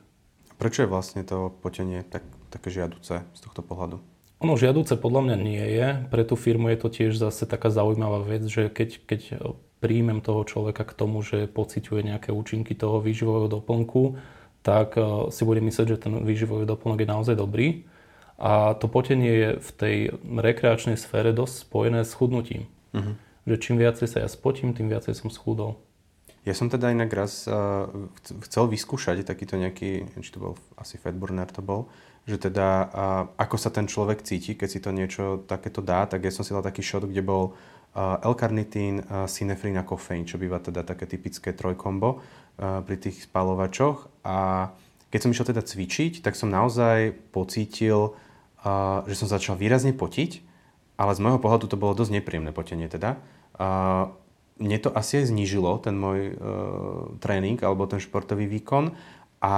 [0.58, 4.02] Prečo je vlastne to potenie tak, také žiaduce z tohto pohľadu?
[4.40, 5.88] Ono žiaduce podľa mňa nie je.
[6.08, 9.20] Pre tú firmu je to tiež zase taká zaujímavá vec, že keď, keď
[9.84, 14.16] príjmem toho človeka k tomu, že pociťuje nejaké účinky toho výživového doplnku,
[14.60, 17.88] tak e, si bude myslieť, že ten výživový doplnok je naozaj dobrý.
[18.40, 22.64] A to potenie je v tej rekreačnej sfére dosť spojené s chudnutím.
[22.96, 23.14] Uh-huh.
[23.44, 25.76] Že čím viacej sa ja spotím, tým viacej som schudol.
[26.48, 27.84] Ja som teda inak raz uh,
[28.48, 31.92] chcel vyskúšať takýto nejaký, či to bol asi Fatburner to bol,
[32.24, 36.24] že teda uh, ako sa ten človek cíti, keď si to niečo takéto dá, tak
[36.24, 40.40] ja som si dal taký shot, kde bol uh, L-karnitín, uh, synefrín a kofeín, čo
[40.40, 44.08] býva teda také typické trojkombo uh, pri tých spalovačoch.
[44.24, 44.72] A
[45.12, 48.16] keď som išiel teda cvičiť, tak som naozaj pocítil,
[49.08, 50.44] že som začal výrazne potiť,
[51.00, 53.16] ale z môjho pohľadu to bolo dosť nepríjemné potenie teda.
[53.56, 54.12] Uh,
[54.60, 56.36] mne to asi aj znížilo, ten môj uh,
[57.24, 58.92] tréning alebo ten športový výkon.
[59.40, 59.54] A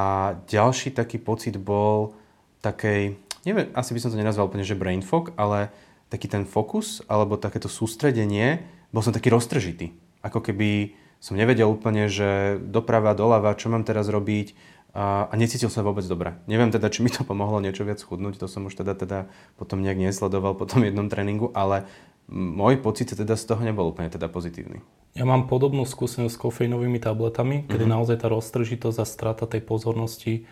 [0.46, 2.14] ďalší taký pocit bol,
[2.62, 5.74] takej, neviem, asi by som to nenazval úplne, že brain fog, ale
[6.06, 8.62] taký ten fokus alebo takéto sústredenie,
[8.94, 9.90] bol som taký roztržitý.
[10.22, 14.54] Ako keby som nevedel úplne, že doprava, doľava, čo mám teraz robiť
[14.92, 16.36] a, a necítil sa vôbec dobre.
[16.44, 19.18] Neviem teda, či mi to pomohlo niečo viac chudnúť, to som už teda, teda
[19.56, 21.88] potom nejak nesledoval po tom jednom tréningu, ale
[22.32, 24.84] môj pocit teda z toho nebol úplne teda pozitívny.
[25.12, 27.94] Ja mám podobnú skúsenosť s kofeínovými tabletami, kedy uh-huh.
[28.00, 30.48] naozaj tá roztržitosť a strata tej pozornosti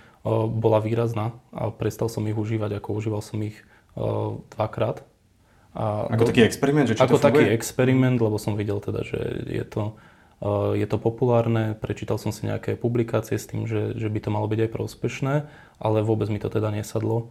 [0.53, 3.57] bola výrazná a prestal som ich užívať, ako užíval som ich
[4.53, 5.01] dvakrát.
[5.73, 6.93] A ako do, taký experiment?
[6.93, 9.97] Že či ako to taký experiment, lebo som videl teda, že je to,
[10.49, 14.49] je to populárne, prečítal som si nejaké publikácie s tým, že, že by to malo
[14.49, 15.35] byť aj prospešné,
[15.77, 17.29] ale vôbec mi to teda nesadlo.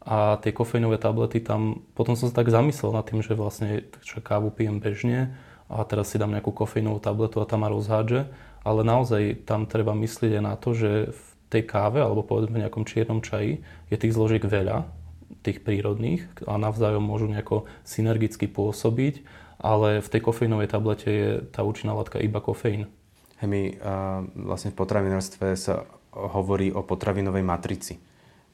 [0.00, 4.24] A tie kofeínové tablety tam, potom som sa tak zamyslel nad tým, že vlastne čo
[4.24, 5.36] kávu pijem bežne
[5.68, 8.30] a teraz si dám nejakú kofeínovú tabletu a tam ma rozhádže,
[8.64, 12.62] ale naozaj tam treba myslieť aj na to, že v tej káve alebo povedzme v
[12.64, 14.86] nejakom čiernom čaji je tých zložiek veľa,
[15.42, 19.22] tých prírodných a navzájom môžu nejako synergicky pôsobiť,
[19.62, 22.90] ale v tej kofeínovej tablete je tá účinná látka iba kofeín.
[23.40, 23.80] Hej,
[24.32, 25.84] vlastne v potravinárstve sa
[26.16, 28.00] hovorí o potravinovej matrici,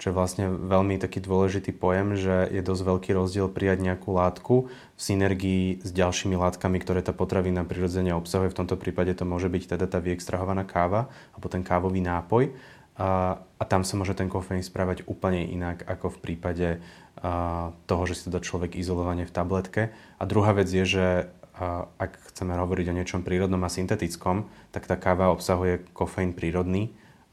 [0.03, 4.67] čo je vlastne veľmi taký dôležitý pojem, že je dosť veľký rozdiel prijať nejakú látku
[4.67, 8.51] v synergii s ďalšími látkami, ktoré tá potravina prirodzene obsahuje.
[8.51, 12.51] V tomto prípade to môže byť teda tá vyextrahovaná káva alebo ten kávový nápoj
[12.97, 16.69] a, a tam sa môže ten kofeín správať úplne inak ako v prípade
[17.21, 19.83] a, toho, že si to dá človek izolovane v tabletke.
[20.21, 21.07] A druhá vec je, že
[21.57, 26.93] a, ak chceme hovoriť o niečom prírodnom a syntetickom, tak tá káva obsahuje kofeín prírodný,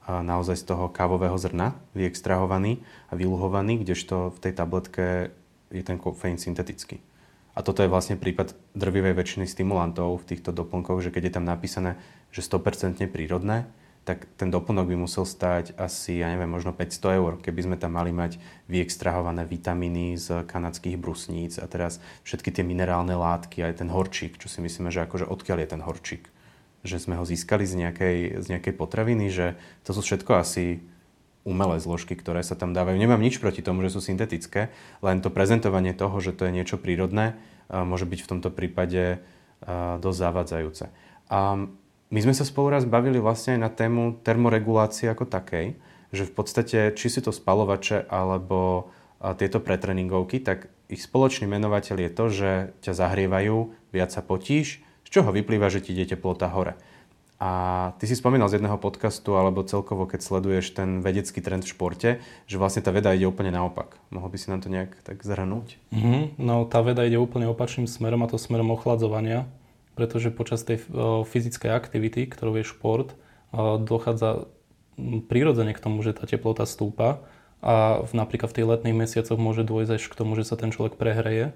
[0.09, 5.29] a naozaj z toho kávového zrna, vyextrahovaný a vyluhovaný, kdežto v tej tabletke
[5.69, 6.97] je ten kofeín syntetický.
[7.53, 11.45] A toto je vlastne prípad drvivej väčšiny stimulantov v týchto doplnkoch, že keď je tam
[11.45, 11.93] napísané,
[12.33, 13.69] že 100% prírodné,
[14.09, 17.93] tak ten doplnok by musel stáť asi, ja neviem, možno 500 eur, keby sme tam
[17.93, 23.93] mali mať vyextrahované vitamíny z kanadských brusníc a teraz všetky tie minerálne látky, aj ten
[23.93, 26.25] horčík, čo si myslíme, že akože odkiaľ je ten horčík?
[26.81, 30.81] Že sme ho získali z nejakej, z nejakej potraviny, že to sú všetko asi
[31.45, 32.97] umelé zložky, ktoré sa tam dávajú.
[32.97, 34.73] Nemám nič proti tomu, že sú syntetické,
[35.05, 37.37] len to prezentovanie toho, že to je niečo prírodné,
[37.69, 39.21] môže byť v tomto prípade
[40.01, 40.89] dosť zavádzajúce.
[41.29, 41.69] A
[42.09, 45.77] my sme sa spolu raz bavili vlastne aj na tému termoregulácie ako takej,
[46.09, 48.89] že v podstate, či si to spalovače alebo
[49.37, 53.57] tieto pretreningovky, tak ich spoločný menovateľ je to, že ťa zahrievajú,
[53.93, 56.73] viac sa potíš, z čoho vyplýva, že ti ide teplota hore.
[57.39, 61.71] A ty si spomínal z jedného podcastu, alebo celkovo, keď sleduješ ten vedecký trend v
[61.71, 62.09] športe,
[62.51, 63.95] že vlastne tá veda ide úplne naopak.
[64.11, 65.79] Mohol by si nám to nejak tak zhrnúť?
[65.95, 66.35] Mm-hmm.
[66.35, 69.47] No tá veda ide úplne opačným smerom, a to smerom ochladzovania
[69.99, 70.79] pretože počas tej
[71.27, 73.19] fyzickej aktivity, ktorou je šport,
[73.83, 74.47] dochádza
[75.27, 77.27] prirodzene k tomu, že tá teplota stúpa
[77.59, 80.71] a v, napríklad v tých letných mesiacoch môže dôjsť až k tomu, že sa ten
[80.71, 81.51] človek prehreje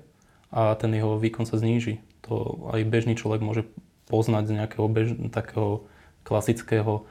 [0.52, 2.04] a ten jeho výkon sa zníži.
[2.28, 3.64] To aj bežný človek môže
[4.12, 5.88] poznať z nejakého bež, takého
[6.28, 7.08] klasického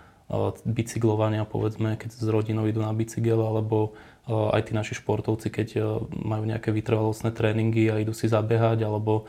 [0.65, 3.93] bicyklovania, povedzme, keď s rodinou idú na bicykel, alebo
[4.25, 5.69] aj tí naši športovci, keď
[6.09, 9.29] majú nejaké vytrvalostné tréningy a idú si zabehať, alebo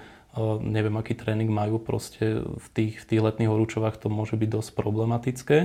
[0.65, 4.69] neviem, aký tréning majú, proste v tých, v tých letných horúčovách to môže byť dosť
[4.74, 5.58] problematické.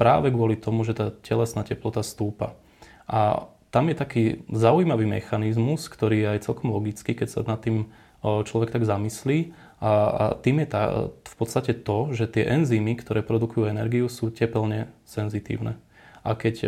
[0.00, 2.56] Práve kvôli tomu, že tá telesná teplota stúpa.
[3.04, 7.92] A tam je taký zaujímavý mechanizmus, ktorý je aj celkom logický, keď sa nad tým
[8.24, 9.52] človek tak zamyslí.
[9.78, 14.32] A, a tým je tá, v podstate to, že tie enzymy, ktoré produkujú energiu, sú
[14.32, 15.76] tepelne senzitívne.
[16.24, 16.64] A keď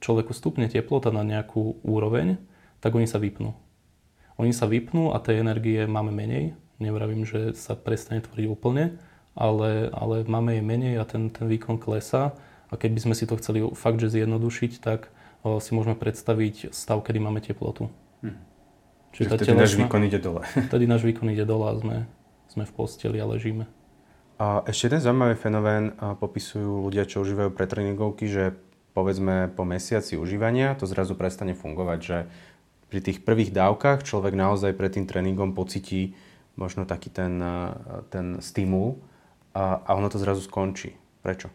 [0.00, 2.40] človeku stupne teplota na nejakú úroveň,
[2.80, 3.52] tak oni sa vypnú.
[4.38, 6.54] Oni sa vypnú a tej energie máme menej.
[6.78, 8.94] Nevravím, že sa prestane tvoriť úplne,
[9.34, 12.38] ale, ale máme jej menej a ten, ten výkon klesá.
[12.70, 15.10] A keď by sme si to chceli fakt, že zjednodušiť, tak
[15.42, 17.90] o, si môžeme predstaviť stav, kedy máme teplotu.
[18.22, 18.38] Hm.
[19.10, 20.46] Čiže tá vtedy náš výkon ide dole.
[20.70, 21.96] Vtedy náš výkon ide dole a sme,
[22.46, 23.66] sme v posteli a ležíme.
[24.38, 28.54] A ešte jeden zaujímavý fenomén popisujú ľudia, čo užívajú pretréningovky, že
[28.94, 32.16] povedzme po mesiaci užívania to zrazu prestane fungovať, že
[32.88, 36.16] pri tých prvých dávkach človek naozaj pred tým tréningom pocití
[36.58, 37.70] možno taký ten, eh,
[38.10, 38.98] ten stimul
[39.54, 40.96] a, a ono to zrazu skončí.
[41.22, 41.52] Prečo?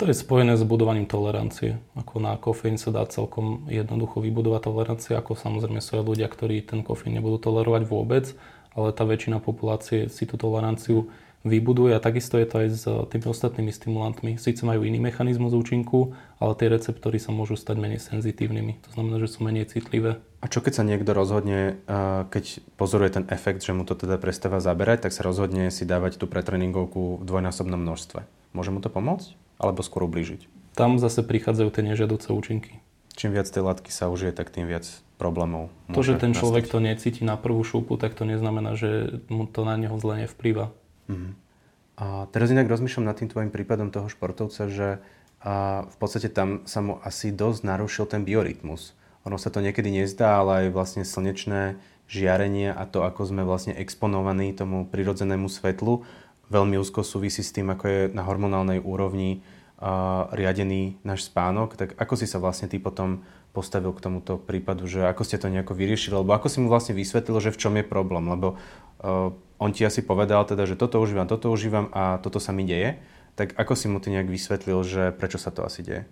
[0.00, 1.78] To je spojené s budovaním tolerancie.
[1.94, 6.66] Ako na kofeín sa dá celkom jednoducho vybudovať tolerancia, ako samozrejme sú aj ľudia, ktorí
[6.66, 8.34] ten kofeín nebudú tolerovať vôbec,
[8.74, 11.12] ale tá väčšina populácie si tú toleranciu
[11.42, 14.38] vybuduje a takisto je to aj s tými ostatnými stimulantmi.
[14.38, 18.78] Sice majú iný mechanizmus účinku, ale tie receptory sa môžu stať menej senzitívnymi.
[18.86, 20.22] To znamená, že sú menej citlivé.
[20.42, 21.82] A čo keď sa niekto rozhodne,
[22.30, 26.18] keď pozoruje ten efekt, že mu to teda prestáva zaberať, tak sa rozhodne si dávať
[26.18, 28.26] tú pretréningovku v dvojnásobnom množstve.
[28.54, 29.34] Môže mu to pomôcť?
[29.62, 30.46] Alebo skôr ublížiť?
[30.74, 32.82] Tam zase prichádzajú tie nežiaduce účinky.
[33.12, 34.88] Čím viac tej látky sa užije, tak tým viac
[35.20, 36.74] problémov To, že ten človek nastať.
[36.74, 40.72] to necíti na prvú šupu, tak to neznamená, že mu to na neho zle nevplýva.
[41.10, 41.32] Uh-huh.
[41.98, 45.02] A teraz inak rozmýšľam nad tým tvojim prípadom toho športovca, že
[45.42, 48.94] a v podstate tam sa mu asi dosť narušil ten biorytmus.
[49.26, 53.74] Ono sa to niekedy nezdá, ale aj vlastne slnečné žiarenie a to, ako sme vlastne
[53.74, 56.06] exponovaní tomu prirodzenému svetlu,
[56.46, 59.42] veľmi úzko súvisí s tým, ako je na hormonálnej úrovni
[59.82, 61.74] uh, riadený náš spánok.
[61.74, 65.50] Tak ako si sa vlastne ty potom postavil k tomuto prípadu, že ako ste to
[65.50, 69.34] nejako vyriešili, alebo ako si mu vlastne vysvetlil, že v čom je problém, lebo uh,
[69.62, 72.98] on ti asi povedal teda, že toto užívam, toto užívam a toto sa mi deje,
[73.38, 76.02] tak ako si mu ty nejak vysvetlil, že prečo sa to asi deje?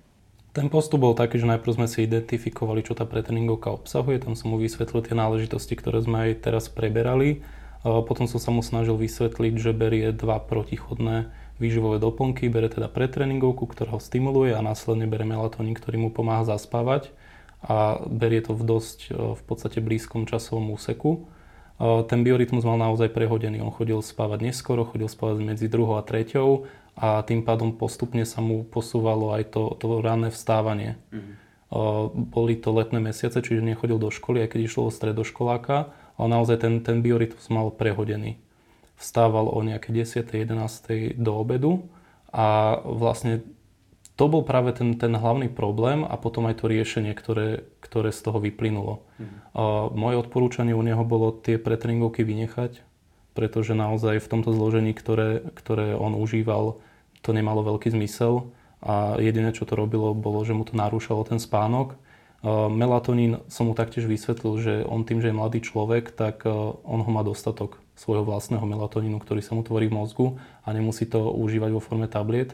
[0.51, 4.51] Ten postup bol taký, že najprv sme si identifikovali, čo tá pretreningovka obsahuje, tam som
[4.51, 7.43] mu vysvetlil tie náležitosti, ktoré sme aj teraz preberali.
[7.83, 11.31] Potom som sa mu snažil vysvetliť, že berie dva protichodné
[11.63, 16.43] výživové doplnky, bere teda pretreningovku, ktorá ho stimuluje a následne bere melatonín, ktorý mu pomáha
[16.45, 17.15] zaspávať
[17.61, 21.29] a berie to v dosť v podstate blízkom časovom úseku
[21.81, 23.65] ten biorytmus mal naozaj prehodený.
[23.65, 28.45] On chodil spávať neskoro, chodil spávať medzi druhou a treťou a tým pádom postupne sa
[28.45, 31.01] mu posúvalo aj to, to ranné vstávanie.
[31.09, 31.35] Mm-hmm.
[32.35, 35.89] Boli to letné mesiace, čiže nechodil do školy, aj keď išlo o stredoškoláka,
[36.21, 38.37] ale naozaj ten, ten biorytmus mal prehodený.
[39.01, 40.29] Vstával o nejaké 10.
[40.29, 41.17] 11.
[41.17, 41.89] do obedu
[42.29, 43.41] a vlastne
[44.21, 48.21] to bol práve ten, ten hlavný problém a potom aj to riešenie, ktoré, ktoré z
[48.21, 49.01] toho vyplynulo.
[49.17, 49.25] Mm.
[49.57, 49.63] A
[49.97, 52.85] moje odporúčanie u neho bolo tie pretréningovky vynechať,
[53.33, 56.85] pretože naozaj v tomto zložení, ktoré, ktoré on užíval,
[57.25, 58.53] to nemalo veľký zmysel
[58.85, 61.97] a jediné, čo to robilo, bolo, že mu to narúšalo ten spánok.
[62.45, 66.45] Melatonín som mu taktiež vysvetlil, že on tým, že je mladý človek, tak
[66.85, 70.27] on ho má dostatok svojho vlastného melatonínu, ktorý sa mu tvorí v mozgu
[70.65, 72.53] a nemusí to užívať vo forme tabliet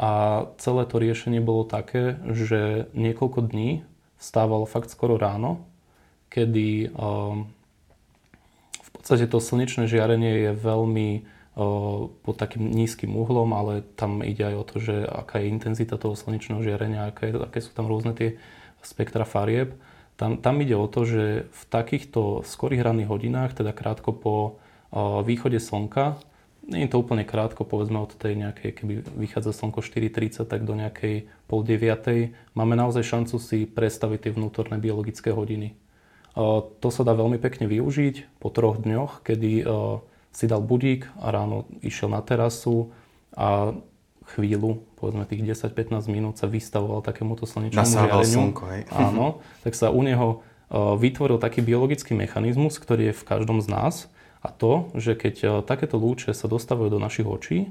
[0.00, 0.10] A
[0.56, 3.84] celé to riešenie bolo také, že niekoľko dní
[4.16, 5.60] vstával fakt skoro ráno,
[6.32, 7.52] kedy um,
[8.80, 14.48] v podstate to slnečné žiarenie je veľmi uh, pod takým nízkym uhlom, ale tam ide
[14.48, 18.16] aj o to, že aká je intenzita toho slnečného žiarenia, aké, aké sú tam rôzne
[18.16, 18.40] tie
[18.80, 19.76] spektra farieb.
[20.16, 24.34] Tam, tam ide o to, že v takýchto skorých ranných hodinách, teda krátko po
[24.96, 26.16] uh, východe slnka,
[26.70, 30.78] nie je to úplne krátko, povedzme od tej nejakej, keby vychádza slnko 4.30, tak do
[30.78, 32.30] nejakej pol 9.
[32.54, 35.74] Máme naozaj šancu si predstaviť tie vnútorné biologické hodiny.
[36.38, 39.66] To sa dá veľmi pekne využiť po troch dňoch, kedy
[40.30, 42.94] si dal budík a ráno išiel na terasu
[43.34, 43.74] a
[44.38, 48.54] chvíľu, povedzme tých 10-15 minút sa vystavoval takémuto slnečnému žiareniu.
[48.54, 48.82] slnko, hej.
[49.10, 53.94] Áno, tak sa u neho vytvoril taký biologický mechanizmus, ktorý je v každom z nás,
[54.40, 57.70] a to, že keď e, takéto lúče sa dostávajú do našich očí, e,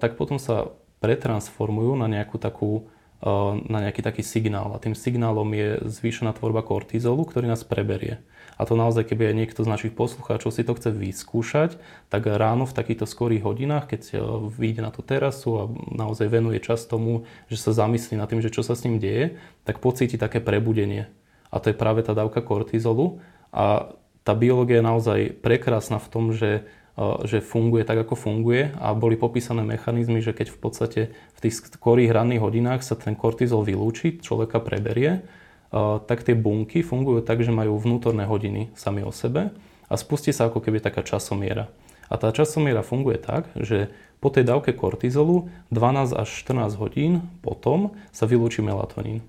[0.00, 0.72] tak potom sa
[1.04, 2.88] pretransformujú na nejakú takú
[3.20, 3.28] e,
[3.68, 4.72] na nejaký taký signál.
[4.72, 8.24] A tým signálom je zvýšená tvorba kortizolu, ktorý nás preberie.
[8.56, 12.64] A to naozaj, keby aj niekto z našich poslucháčov si to chce vyskúšať, tak ráno
[12.70, 17.58] v takýchto skorých hodinách, keď vyjde na tú terasu a naozaj venuje čas tomu, že
[17.58, 21.10] sa zamyslí nad tým, že čo sa s ním deje, tak pocíti také prebudenie.
[21.50, 23.18] A to je práve tá dávka kortizolu.
[23.50, 23.90] A
[24.24, 26.64] tá biológia je naozaj prekrásna v tom, že,
[26.96, 31.38] e, že funguje tak, ako funguje a boli popísané mechanizmy, že keď v podstate v
[31.44, 37.20] tých skorých ranných hodinách sa ten kortizol vylúči, človeka preberie, e, tak tie bunky fungujú
[37.20, 39.52] tak, že majú vnútorné hodiny sami o sebe
[39.86, 41.68] a spustí sa ako keby taká časomiera.
[42.08, 43.92] A tá časomiera funguje tak, že
[44.24, 49.20] po tej dávke kortizolu 12 až 14 hodín potom sa vylúči melatonín.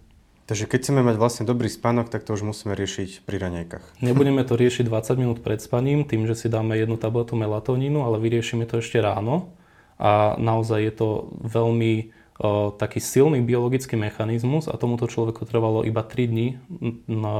[0.45, 3.86] Takže keď chceme mať vlastne dobrý spánok, tak to už musíme riešiť pri raňajkách.
[4.05, 8.21] Nebudeme to riešiť 20 minút pred spaním, tým, že si dáme jednu tabletu melatonínu, ale
[8.21, 9.49] vyriešime to ešte ráno.
[9.97, 16.03] A naozaj je to veľmi o, taký silný biologický mechanizmus a tomuto človeku trvalo iba
[16.03, 16.47] 3 dní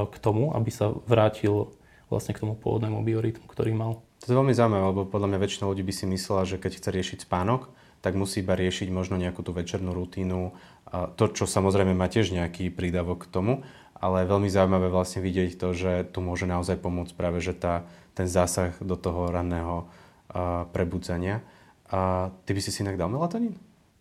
[0.08, 1.70] k tomu, aby sa vrátil
[2.08, 4.02] vlastne k tomu pôvodnému biorytmu, ktorý mal.
[4.24, 6.88] To je veľmi zaujímavé, lebo podľa mňa väčšina ľudí by si myslela, že keď chce
[6.90, 7.68] riešiť spánok,
[8.00, 10.52] tak musí iba riešiť možno nejakú tú večernú rutínu.
[10.90, 13.52] To, čo samozrejme má tiež nejaký prídavok k tomu,
[13.96, 18.28] ale veľmi zaujímavé vlastne vidieť to, že tu môže naozaj pomôcť práve že tá, ten
[18.28, 21.40] zásah do toho ranného uh, prebudzania.
[21.88, 23.56] A ty by si si inak dal melatonín?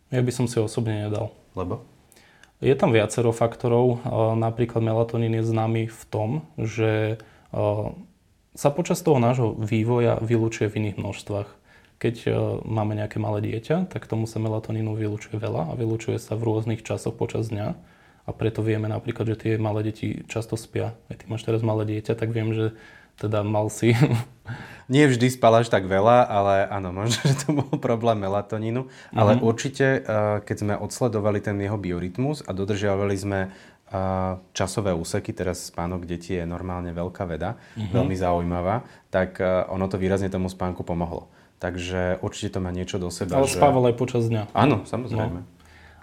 [0.09, 1.31] Ja by som si osobne nedal.
[1.53, 1.85] Lebo?
[2.63, 4.01] Je tam viacero faktorov.
[4.39, 7.21] Napríklad melatonín je známy v tom, že
[8.55, 11.49] sa počas toho nášho vývoja vylúčuje v iných množstvách.
[11.95, 12.29] Keď e,
[12.67, 16.83] máme nejaké malé dieťa, tak tomu sa melatonínu vylúčuje veľa a vylúčuje sa v rôznych
[16.83, 17.71] časoch počas dňa.
[18.25, 20.97] A preto vieme napríklad, že tie malé deti často spia.
[21.07, 22.65] Aj ty máš teraz malé dieťa, tak viem, že
[23.15, 23.95] teda mal si...
[24.91, 28.85] Nie vždy spal až tak veľa, ale áno, možno, že to bol problém melatonínu.
[28.85, 29.17] Mm-hmm.
[29.17, 29.99] Ale určite, e,
[30.43, 33.49] keď sme odsledovali ten jeho biorytmus a dodržiavali sme e,
[34.51, 37.93] časové úseky, teraz spánok detí je normálne veľká veda, mm-hmm.
[37.95, 39.39] veľmi zaujímavá, tak
[39.71, 41.31] ono to výrazne tomu spánku pomohlo.
[41.59, 43.39] Takže určite to má niečo do seba.
[43.39, 43.55] Ale že...
[43.55, 44.51] spával aj počas dňa.
[44.51, 45.39] Áno, samozrejme.
[45.41, 45.47] No.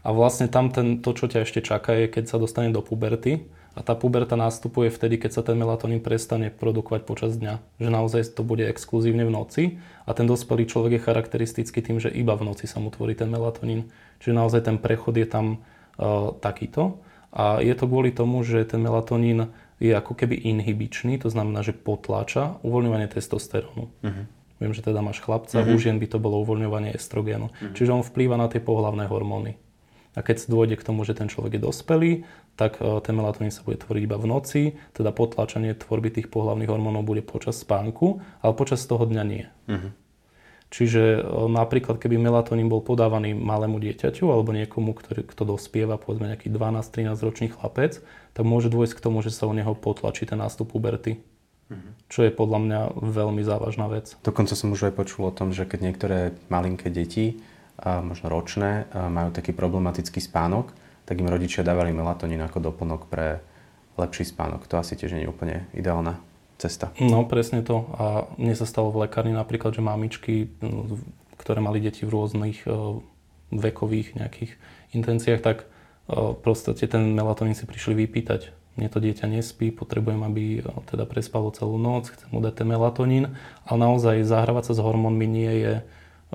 [0.02, 3.46] A vlastne tam ten, to, čo ťa ešte čaká, je, keď sa dostane do puberty.
[3.72, 7.80] A tá puberta nastupuje vtedy, keď sa ten melatonín prestane produkovať počas dňa.
[7.80, 9.62] Že naozaj to bude exkluzívne v noci.
[10.04, 13.32] A ten dospelý človek je charakteristický tým, že iba v noci sa mu tvorí ten
[13.32, 13.88] melatonín.
[14.20, 15.64] Čiže naozaj ten prechod je tam
[15.96, 17.00] uh, takýto.
[17.32, 21.74] A je to kvôli tomu, že ten melatonín je ako keby inhibičný, to znamená, že
[21.74, 23.90] potláča uvoľňovanie testosterónu.
[23.90, 24.24] Uh-huh.
[24.62, 25.74] Viem, že teda máš chlapca, mm-hmm.
[25.74, 27.50] u žien by to bolo uvoľňovanie estrogénu.
[27.50, 27.74] Mm-hmm.
[27.74, 29.58] Čiže on vplýva na tie pohlavné hormóny.
[30.12, 32.12] A keď dôjde k tomu, že ten človek je dospelý,
[32.54, 36.68] tak e, ten melatonín sa bude tvoriť iba v noci, teda potlačenie tvorby tých pohlavných
[36.68, 39.48] hormónov bude počas spánku, ale počas toho dňa nie.
[39.72, 39.92] Mm-hmm.
[40.72, 46.28] Čiže e, napríklad, keby melatonín bol podávaný malému dieťaťu alebo niekomu, ktorý, kto dospieva, povedzme
[46.28, 48.04] nejaký 12-13 ročný chlapec,
[48.36, 51.24] tak môže dôjsť k tomu, že sa u neho potlačí ten nástup puberty.
[52.12, 54.16] Čo je podľa mňa veľmi závažná vec.
[54.20, 56.18] Dokonca som už aj počul o tom, že keď niektoré
[56.52, 57.40] malinké deti,
[57.82, 60.70] možno ročné, majú taký problematický spánok,
[61.08, 63.42] tak im rodičia dávali melatonín ako doplnok pre
[63.98, 64.70] lepší spánok.
[64.70, 66.20] To asi tiež nie je úplne ideálna
[66.62, 66.94] cesta.
[67.02, 67.90] No, presne to.
[67.98, 70.46] A mne sa stalo v lekárni napríklad, že mamičky,
[71.40, 72.62] ktoré mali deti v rôznych
[73.50, 74.54] vekových nejakých
[74.94, 75.66] intenciách, tak
[76.46, 81.76] proste ten melatonín si prišli vypýtať mne to dieťa nespí, potrebujem, aby teda prespalo celú
[81.76, 83.36] noc, chcem mu dať ten melatonín,
[83.68, 85.74] ale naozaj zahrávať sa s hormónmi nie je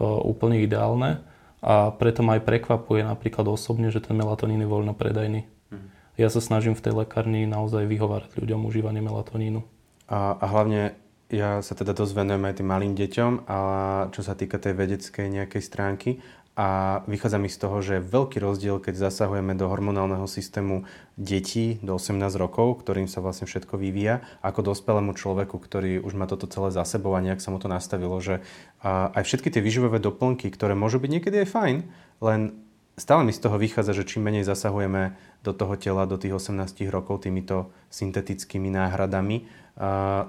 [0.02, 1.26] úplne ideálne
[1.66, 5.50] a preto ma aj prekvapuje napríklad osobne, že ten melatonín je voľno predajný.
[5.74, 5.88] Mhm.
[6.22, 9.66] Ja sa snažím v tej lekárni naozaj vyhovárať ľuďom užívanie melatonínu.
[10.08, 10.96] A, a hlavne
[11.28, 13.58] ja sa teda dosť venujem aj tým malým deťom, a
[14.16, 16.24] čo sa týka tej vedeckej nejakej stránky,
[16.58, 22.02] a vychádza mi z toho, že veľký rozdiel, keď zasahujeme do hormonálneho systému detí do
[22.02, 26.74] 18 rokov, ktorým sa vlastne všetko vyvíja, ako dospelému človeku, ktorý už má toto celé
[26.74, 28.42] za sebou a nejak sa mu to nastavilo, že
[28.82, 31.78] aj všetky tie výživové doplnky, ktoré môžu byť niekedy aj fajn,
[32.26, 32.58] len
[32.98, 35.14] stále mi z toho vychádza, že čím menej zasahujeme
[35.46, 39.46] do toho tela do tých 18 rokov týmito syntetickými náhradami,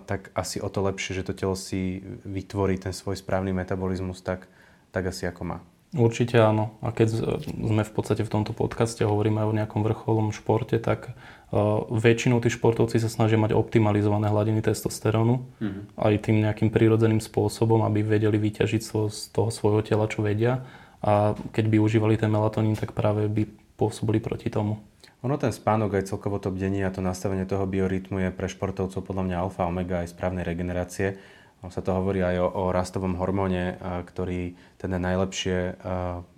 [0.05, 4.45] tak asi o to lepšie, že to telo si vytvorí ten svoj správny metabolizmus tak,
[4.93, 5.59] tak asi ako má.
[5.97, 6.77] Určite áno.
[6.85, 7.09] A keď
[7.49, 12.45] sme v podstate v tomto podcaste hovoríme aj o nejakom vrcholom športe, tak uh, väčšinou
[12.45, 15.83] tí športovci sa snažia mať optimalizované hladiny testosterónu mm-hmm.
[15.97, 20.69] aj tým nejakým prírodzeným spôsobom, aby vedeli vyťažiť z toho svojho tela, čo vedia.
[21.01, 23.49] A keď by užívali ten melatonín, tak práve by
[23.81, 24.85] pôsobili proti tomu.
[25.27, 29.03] Ono ten spánok aj celkovo to bdenie a to nastavenie toho biorytmu je pre športovcov
[29.03, 31.19] podľa mňa alfa omega aj správnej regenerácie
[31.67, 35.75] sa to hovorí aj o, o rastovom hormóne, ktorý teda najlepšie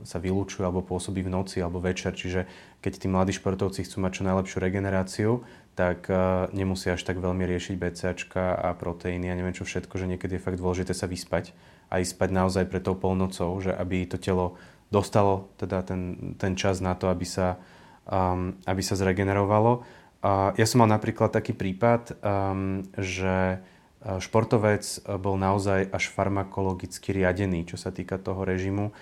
[0.01, 2.17] sa vylúčuje alebo pôsobí v noci alebo večer.
[2.17, 2.49] Čiže
[2.81, 5.31] keď tí mladí športovci chcú mať čo najlepšiu regeneráciu,
[5.77, 6.09] tak
[6.57, 10.45] nemusia až tak veľmi riešiť BCAčka a proteíny a neviem čo všetko, že niekedy je
[10.45, 11.53] fakt dôležité sa vyspať
[11.93, 14.57] a ísť spať naozaj pred tou polnocou, že aby to telo
[14.91, 17.59] dostalo teda ten, ten čas na to, aby sa,
[18.07, 19.87] um, aby sa zregenerovalo.
[20.21, 23.63] Uh, ja som mal napríklad taký prípad, um, že
[24.01, 28.97] Športovec e, bol naozaj až farmakologicky riadený, čo sa týka toho režimu.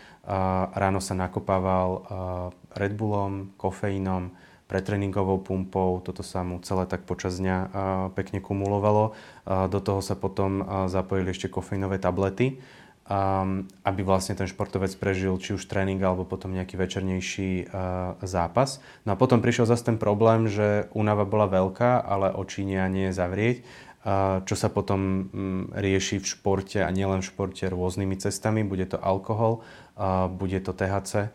[0.75, 2.01] Ráno sa nakopával e,
[2.75, 4.35] Red Bullom, kofeínom,
[4.67, 7.69] pretréningovou pumpou, toto sa mu celé tak počas dňa e,
[8.19, 9.15] pekne kumulovalo.
[9.47, 10.61] Do toho sa potom
[10.93, 12.61] zapojili ešte kofeínové tablety,
[13.89, 17.73] aby vlastne ten športovec prežil či už tréning alebo potom nejaký večernejší
[18.21, 18.85] zápas.
[19.09, 23.65] No a potom prišiel zase ten problém, že únava bola veľká, ale oči nie zavrieť
[24.45, 28.65] čo sa potom mm, rieši v športe a nielen v športe rôznymi cestami.
[28.65, 29.61] Bude to alkohol,
[30.33, 31.29] bude to THC,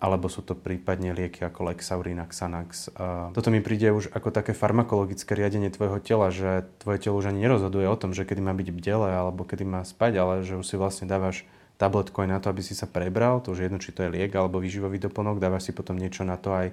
[0.00, 2.88] alebo sú to prípadne lieky ako Lexaurin a Xanax.
[3.36, 7.44] Toto mi príde už ako také farmakologické riadenie tvojho tela, že tvoje telo už ani
[7.44, 10.64] nerozhoduje o tom, že kedy má byť bdele alebo kedy má spať, ale že už
[10.64, 11.44] si vlastne dávaš
[11.76, 14.32] tabletku aj na to, aby si sa prebral, to už jedno, či to je liek
[14.32, 16.70] alebo výživový doplnok, dávaš si potom niečo na to aj,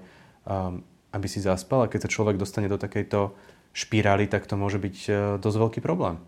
[1.12, 3.34] aby si zaspal a keď sa človek dostane do takejto
[3.72, 6.20] špirály, tak to môže byť e, dosť veľký problém.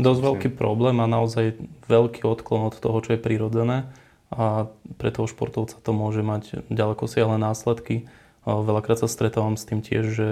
[0.00, 3.92] Dosť veľký problém a naozaj veľký odklon od toho, čo je prirodzené
[4.32, 8.08] a pre toho športovca to môže mať ďaleko siahle následky.
[8.48, 10.28] Veľakrát sa stretávam s tým tiež, že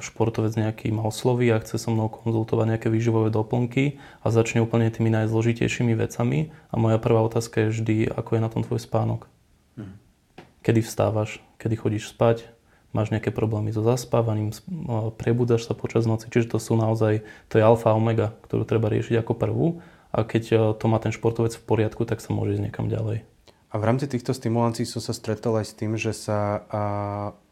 [0.00, 4.88] športovec nejaký ma osloví a chce so mnou konzultovať nejaké výživové doplnky a začne úplne
[4.88, 9.28] tými najzložitejšími vecami a moja prvá otázka je vždy, ako je na tom tvoj spánok.
[9.76, 10.00] Hm.
[10.64, 12.48] Kedy vstávaš, kedy chodíš spať,
[12.92, 14.52] máš nejaké problémy so zaspávaním,
[15.16, 19.24] prebudzaš sa počas noci, čiže to sú naozaj, to je alfa omega, ktorú treba riešiť
[19.24, 19.66] ako prvú
[20.12, 23.24] a keď e, to má ten športovec v poriadku, tak sa môže ísť niekam ďalej.
[23.72, 26.82] A v rámci týchto stimulancií som sa stretol aj s tým, že sa a,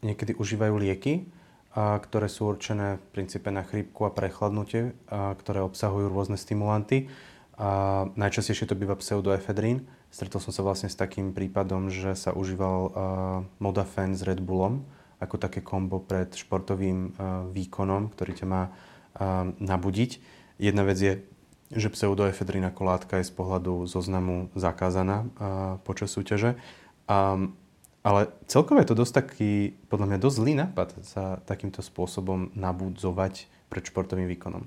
[0.05, 1.25] niekedy užívajú lieky,
[1.73, 7.09] a, ktoré sú určené v princípe na chrípku a prechladnutie, a, ktoré obsahujú rôzne stimulanty.
[7.57, 9.89] A najčastejšie to býva pseudoefedrín.
[10.13, 12.89] Stretol som sa vlastne s takým prípadom, že sa užíval a,
[13.57, 14.85] Modafen s Red Bullom,
[15.21, 20.17] ako také kombo pred športovým uh, výkonom, ktorý ťa má uh, nabudiť.
[20.57, 21.13] Jedna vec je,
[21.71, 25.29] že pseudoefedrín ako látka je z pohľadu zoznamu zakázaná uh,
[25.85, 26.57] počas súťaže.
[28.01, 33.45] Ale celkovo je to dosť taký, podľa mňa dosť zlý nápad sa takýmto spôsobom nabudzovať
[33.69, 34.65] pred športovým výkonom.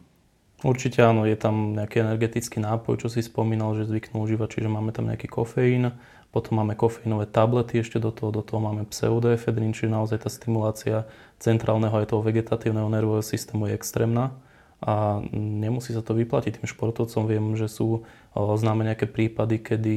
[0.63, 4.95] Určite áno, je tam nejaký energetický nápoj, čo si spomínal, že zvyknú užívať, čiže máme
[4.95, 5.93] tam nejaký kofeín,
[6.35, 11.07] potom máme kofeínové tablety ešte do toho, do toho máme pseudoefedrín, čiže naozaj tá stimulácia
[11.39, 14.35] centrálneho aj toho vegetatívneho nervového systému je extrémna
[14.83, 17.31] a nemusí sa to vyplatiť tým športovcom.
[17.31, 18.03] Viem, že sú
[18.35, 19.97] známe nejaké prípady, kedy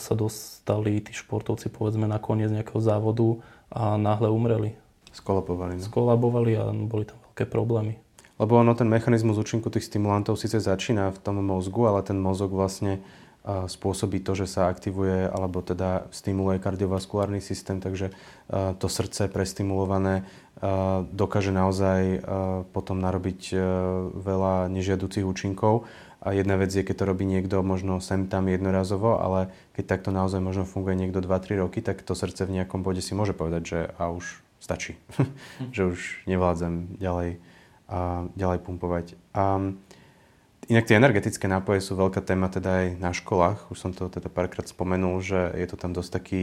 [0.00, 3.38] sa dostali tí športovci povedzme na koniec nejakého závodu
[3.68, 4.74] a náhle umreli.
[5.12, 5.78] Skolapovali.
[5.78, 5.84] No?
[5.84, 8.00] Skolabovali a boli tam veľké problémy.
[8.40, 12.50] Lebo ono, ten mechanizmus účinku tých stimulantov síce začína v tom mozgu, ale ten mozog
[12.50, 12.98] vlastne
[13.42, 18.14] spôsobí to, že sa aktivuje alebo teda stimuluje kardiovaskulárny systém, takže
[18.52, 20.22] to srdce prestimulované
[21.10, 22.22] dokáže naozaj
[22.70, 23.58] potom narobiť
[24.14, 25.90] veľa nežiaducich účinkov.
[26.22, 30.14] A jedna vec je, keď to robí niekto možno sem tam jednorazovo, ale keď takto
[30.14, 33.62] naozaj možno funguje niekto 2-3 roky, tak to srdce v nejakom bode si môže povedať,
[33.66, 34.94] že a už stačí,
[35.74, 35.98] že už
[36.30, 37.42] nevládzem ďalej,
[37.90, 39.06] a ďalej pumpovať.
[39.34, 39.74] A
[40.70, 43.66] Inak tie energetické nápoje sú veľká téma teda aj na školách.
[43.74, 46.42] Už som to teda párkrát spomenul, že je to tam dosť taký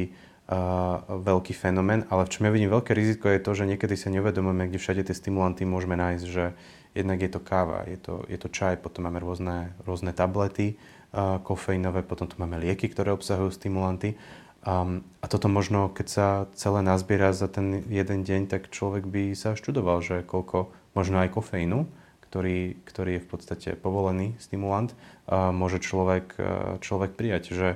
[0.52, 4.12] uh, veľký fenomén, ale v čom ja vidím veľké riziko je to, že niekedy sa
[4.12, 6.52] neuvedomujeme, kde všade tie stimulanty môžeme nájsť, že
[7.00, 11.40] jednak je to káva, je to, je to čaj, potom máme rôzne, rôzne tablety uh,
[11.40, 14.20] kofeínové, potom tu máme lieky, ktoré obsahujú stimulanty.
[14.68, 16.28] Um, a toto možno, keď sa
[16.60, 21.32] celé nazbiera za ten jeden deň, tak človek by sa študoval, že koľko možno aj
[21.32, 21.88] kofeínu,
[22.30, 26.48] ktorý, ktorý je v podstate povolený stimulant, uh, môže človek, uh,
[26.80, 27.52] človek prijať.
[27.52, 27.68] Že,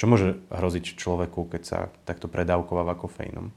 [0.00, 1.78] čo môže hroziť človeku, keď sa
[2.08, 3.52] takto predávkováva kofeínom?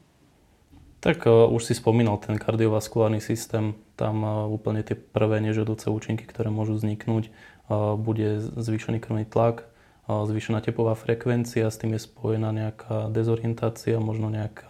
[1.00, 6.28] Tak uh, už si spomínal ten kardiovaskulárny systém, tam uh, úplne tie prvé nežadúce účinky,
[6.28, 9.72] ktoré môžu vzniknúť, uh, bude zvýšený krvný tlak,
[10.12, 14.68] zvýšená tepová frekvencia, s tým je spojená nejaká dezorientácia, možno nejaká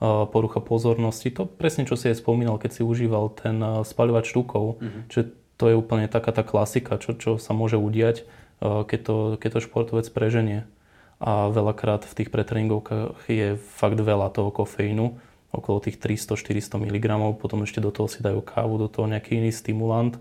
[0.00, 1.28] porucha pozornosti.
[1.36, 5.12] To presne, čo si aj spomínal, keď si užíval ten spaľovač tukov, mm-hmm.
[5.12, 5.24] Čiže
[5.60, 8.24] to je úplne taká tá klasika, čo, čo sa môže udiať,
[8.64, 10.64] keď to, keď to športovec preženie.
[11.20, 15.20] A veľakrát v tých pretréningovkách je fakt veľa toho kofeínu,
[15.52, 19.52] okolo tých 300-400 mg, potom ešte do toho si dajú kávu, do toho nejaký iný
[19.52, 20.16] stimulant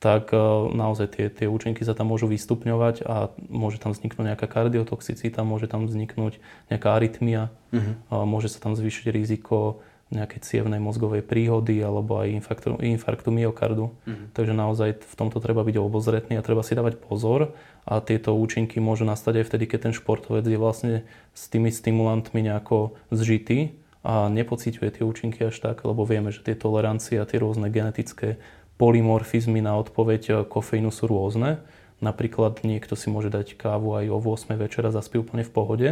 [0.00, 0.40] tak e,
[0.72, 5.68] naozaj tie, tie účinky sa tam môžu vystupňovať a môže tam vzniknúť nejaká kardiotoxicita, môže
[5.68, 6.40] tam vzniknúť
[6.72, 8.24] nejaká arytmia, uh-huh.
[8.24, 13.94] môže sa tam zvýšiť riziko nejakej cievnej mozgovej príhody alebo aj infarktu, infarktu myokardu.
[13.94, 14.26] Uh-huh.
[14.34, 17.54] Takže naozaj v tomto treba byť obozretný a treba si dávať pozor
[17.86, 20.94] a tieto účinky môžu nastať aj vtedy, keď ten športovec je vlastne
[21.36, 26.56] s tými stimulantmi nejako zžitý a nepociťuje tie účinky až tak, lebo vieme, že tie
[26.56, 28.40] tolerancie a tie rôzne genetické
[28.80, 31.60] polymorfizmy na odpoveď e, kofeínu sú rôzne.
[32.00, 35.88] Napríklad niekto si môže dať kávu aj o 8 večera a zaspí úplne v pohode,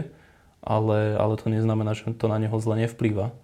[0.65, 3.37] ale, ale to neznamená, že to na neho zle nevplýva.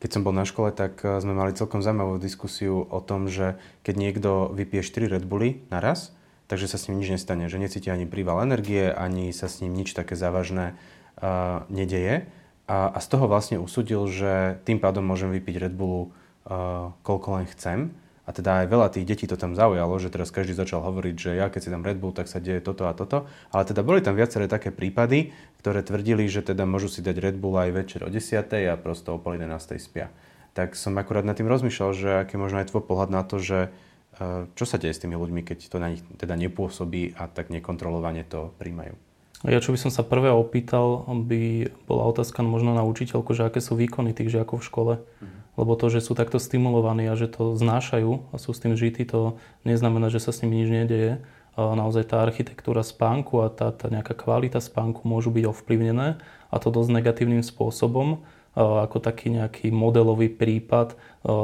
[0.00, 3.60] Keď som bol na škole, tak e, sme mali celkom zaujímavú diskusiu o tom, že
[3.84, 6.16] keď niekto vypije 4 Red Bulli naraz,
[6.48, 9.76] takže sa s ním nič nestane, že necíti ani príval energie, ani sa s ním
[9.76, 10.72] nič také závažné
[11.20, 12.24] uh, nedeje.
[12.64, 17.36] A, a z toho vlastne usudil, že tým pádom môžem vypiť Red Bullu uh, koľko
[17.36, 17.92] len chcem
[18.28, 21.30] a teda aj veľa tých detí to tam zaujalo, že teraz každý začal hovoriť, že
[21.40, 23.24] ja keď si dám Red Bull, tak sa deje toto a toto.
[23.48, 25.32] Ale teda boli tam viaceré také prípady,
[25.64, 28.44] ktoré tvrdili, že teda môžu si dať Red Bull aj večer o 10.
[28.68, 29.80] a prosto o pol 11.
[29.80, 30.12] spia.
[30.52, 33.72] Tak som akurát nad tým rozmýšľal, že aký možno aj tvoj pohľad na to, že
[34.20, 37.48] e, čo sa deje s tými ľuďmi, keď to na nich teda nepôsobí a tak
[37.48, 39.07] nekontrolovane to príjmajú.
[39.46, 43.62] Ja čo by som sa prvé opýtal, by bola otázka možno na učiteľku, že aké
[43.62, 44.94] sú výkony tých žiakov v škole.
[45.22, 48.78] Mm lebo to, že sú takto stimulovaní a že to znášajú a sú s tým
[48.78, 51.18] žití, to neznamená, že sa s nimi nič nedeje.
[51.58, 56.70] Naozaj tá architektúra spánku a tá, tá nejaká kvalita spánku môžu byť ovplyvnené a to
[56.70, 58.22] dosť negatívnym spôsobom.
[58.54, 60.94] Ako taký nejaký modelový prípad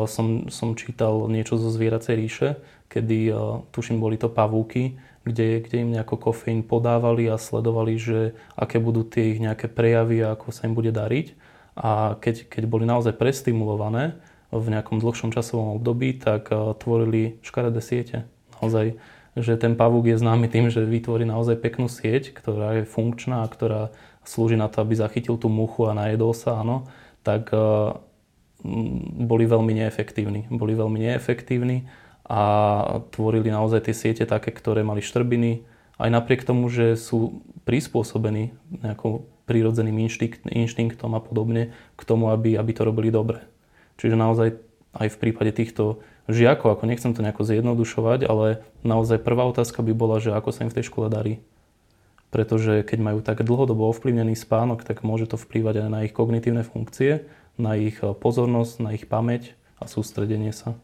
[0.06, 2.48] som, som čítal niečo zo zvieracej ríše,
[2.86, 3.34] kedy
[3.74, 4.94] tuším boli to pavúky,
[5.24, 10.20] kde, kde im nejako kofeín podávali a sledovali, že aké budú tie ich nejaké prejavy
[10.20, 11.34] a ako sa im bude dariť
[11.74, 14.14] a keď, keď boli naozaj prestimulované
[14.54, 18.16] v nejakom dlhšom časovom období, tak uh, tvorili škaredé siete.
[18.62, 18.94] Naozaj,
[19.34, 23.50] že ten pavúk je známy tým, že vytvorí naozaj peknú sieť, ktorá je funkčná a
[23.50, 23.90] ktorá
[24.22, 26.86] slúži na to, aby zachytil tú muchu a najedol sa, áno,
[27.26, 27.98] tak uh,
[29.26, 30.46] boli veľmi neefektívni.
[30.54, 31.90] Boli veľmi neefektívni
[32.34, 32.42] a
[33.14, 35.62] tvorili naozaj tie siete také, ktoré mali štrbiny,
[36.02, 38.50] aj napriek tomu, že sú prispôsobení
[38.82, 43.46] nejakou prírodzeným inštinkt, inštinktom a podobne k tomu, aby, aby to robili dobre.
[44.02, 44.58] Čiže naozaj
[44.98, 49.94] aj v prípade týchto žiakov, ako nechcem to nejako zjednodušovať, ale naozaj prvá otázka by
[49.94, 51.38] bola, že ako sa im v tej škole darí.
[52.34, 56.66] Pretože keď majú tak dlhodobo ovplyvnený spánok, tak môže to vplývať aj na ich kognitívne
[56.66, 60.74] funkcie, na ich pozornosť, na ich pamäť a sústredenie sa.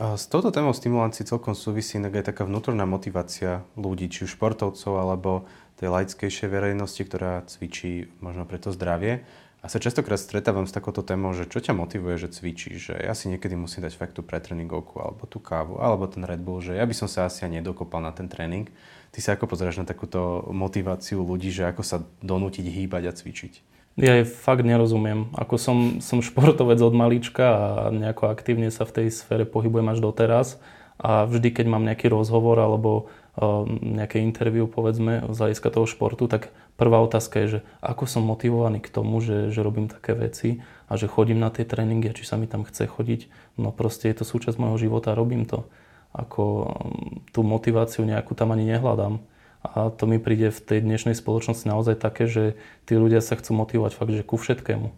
[0.00, 4.96] A s touto témou stimulancií celkom súvisí aj taká vnútorná motivácia ľudí, či už športovcov
[4.96, 5.44] alebo
[5.76, 9.28] tej laickejšej verejnosti, ktorá cvičí možno pre to zdravie.
[9.60, 13.12] A sa častokrát stretávam s takouto témou, že čo ťa motivuje, že cvičíš, že ja
[13.12, 16.80] si niekedy musím dať fakt tú pretréningovku, alebo tú kávu, alebo ten Red Bull, že
[16.80, 18.72] ja by som sa asi ani nedokopal na ten tréning.
[19.12, 23.69] Ty sa ako pozrieš na takúto motiváciu ľudí, že ako sa donútiť hýbať a cvičiť?
[23.98, 25.34] Ja jej fakt nerozumiem.
[25.34, 29.98] Ako som, som športovec od malička a nejako aktívne sa v tej sfére pohybujem až
[29.98, 30.62] doteraz
[31.00, 33.10] a vždy, keď mám nejaký rozhovor alebo
[33.80, 38.82] nejaké interviu, povedzme, z hľadiska toho športu, tak prvá otázka je, že ako som motivovaný
[38.84, 40.60] k tomu, že, že robím také veci
[40.90, 43.32] a že chodím na tie tréningy a či sa mi tam chce chodiť.
[43.56, 45.64] No proste je to súčasť môjho života robím to.
[46.10, 46.74] Ako
[47.30, 49.22] tú motiváciu nejakú tam ani nehľadám.
[49.60, 52.56] A to mi príde v tej dnešnej spoločnosti naozaj také, že
[52.88, 54.88] tí ľudia sa chcú motivovať fakt, že ku všetkému.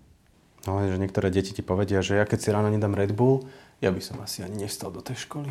[0.62, 3.42] No, že niektoré deti ti povedia, že ja keď si ráno nedám Red Bull,
[3.82, 5.50] ja by som asi ani nestal do tej školy.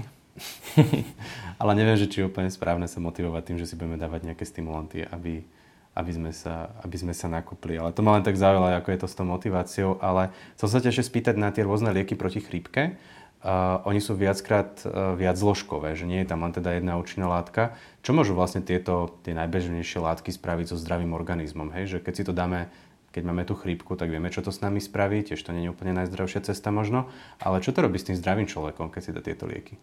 [1.61, 4.47] Ale neviem, že či je úplne správne sa motivovať tým, že si budeme dávať nejaké
[4.47, 5.43] stimulanty, aby,
[5.91, 7.75] aby, sme sa, aby sme sa nakúpli.
[7.75, 9.99] Ale to ma len tak zaujalo, ako je to s tou motiváciou.
[9.99, 12.95] Ale chcel sa ešte spýtať na tie rôzne lieky proti chrípke.
[13.41, 17.25] Uh, oni sú viackrát uh, viac zložkové, že nie je tam len teda jedna účinná
[17.25, 17.73] látka.
[18.05, 21.73] Čo môžu vlastne tieto tie najbežnejšie látky spraviť so zdravým organizmom?
[21.73, 21.97] Hej?
[21.97, 22.69] Že keď si to dáme
[23.11, 25.73] keď máme tú chrípku, tak vieme, čo to s nami spraví, tiež to nie je
[25.75, 27.11] úplne najzdravšia cesta možno,
[27.43, 29.75] ale čo to robí s tým zdravým človekom, keď si dá tieto lieky?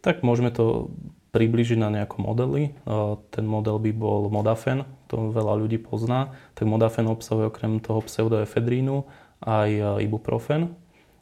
[0.00, 0.88] Tak môžeme to
[1.36, 2.72] približiť na nejakom modeli.
[3.32, 6.32] Ten model by bol modafen, to veľa ľudí pozná.
[6.56, 9.04] Tak modafen obsahuje okrem toho pseudoefedrínu
[9.44, 10.72] aj ibuprofen.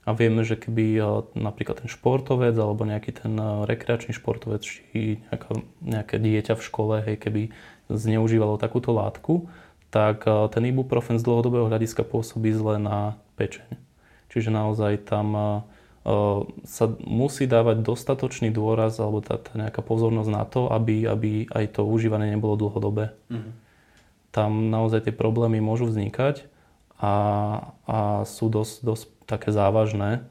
[0.02, 0.98] A vieme, že keby
[1.38, 7.22] napríklad ten športovec alebo nejaký ten rekreačný športovec či nejaká, nejaké dieťa v škole, hej,
[7.22, 7.54] keby
[7.86, 9.46] zneužívalo takúto látku,
[9.92, 13.76] tak eh, ten ibuprofen z dlhodobého hľadiska pôsobí zle na pečeň.
[14.32, 15.44] Čiže naozaj tam eh,
[16.08, 21.46] eh, sa musí dávať dostatočný dôraz alebo tá, tá nejaká pozornosť na to, aby, aby
[21.52, 23.12] aj to užívanie nebolo dlhodobé.
[23.28, 23.52] Mm-hmm.
[24.32, 26.48] Tam naozaj tie problémy môžu vznikať
[26.96, 27.14] a,
[27.84, 30.26] a sú dosť, dosť také závažné.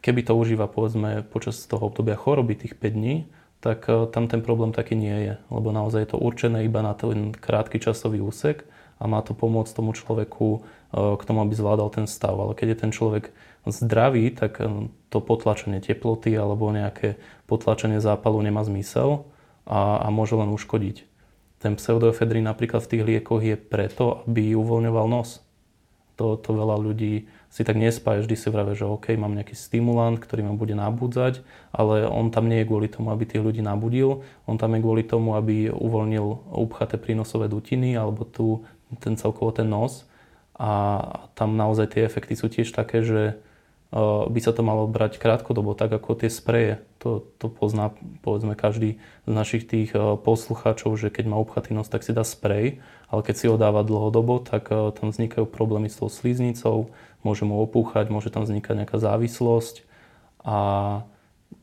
[0.00, 3.28] Keby to užíva povedzme počas toho obdobia choroby tých 5 dní,
[3.60, 3.84] tak
[4.16, 7.76] tam ten problém taký nie je, lebo naozaj je to určené iba na ten krátky
[7.76, 8.64] časový úsek
[8.96, 12.40] a má to pomôcť tomu človeku k tomu, aby zvládal ten stav.
[12.40, 13.24] Ale keď je ten človek
[13.68, 14.64] zdravý, tak
[15.12, 19.28] to potlačenie teploty alebo nejaké potlačenie zápalu nemá zmysel
[19.68, 21.04] a, a môže len uškodiť.
[21.60, 25.44] Ten pseudoefedrín napríklad v tých liekoch je preto, aby uvoľňoval nos.
[26.16, 30.22] To, to veľa ľudí si tak nespája, vždy si vravie, že OK, mám nejaký stimulant,
[30.22, 31.42] ktorý ma bude nabudzať,
[31.74, 35.02] ale on tam nie je kvôli tomu, aby tých ľudí nabudil, on tam je kvôli
[35.02, 38.62] tomu, aby uvoľnil upchaté prínosové dutiny alebo tu,
[39.02, 40.06] ten celkovo ten nos.
[40.60, 41.00] A
[41.34, 43.40] tam naozaj tie efekty sú tiež také, že
[44.30, 46.78] by sa to malo brať krátkodobo, tak ako tie spreje.
[47.02, 47.90] To, to pozná
[48.22, 52.78] povedzme každý z našich tých poslucháčov, že keď má upchatý nos, tak si dá sprej,
[53.10, 57.60] ale keď si ho dáva dlhodobo, tak tam vznikajú problémy s tou sliznicou, môže mu
[57.60, 59.84] opúchať, môže tam vznikať nejaká závislosť
[60.44, 60.58] a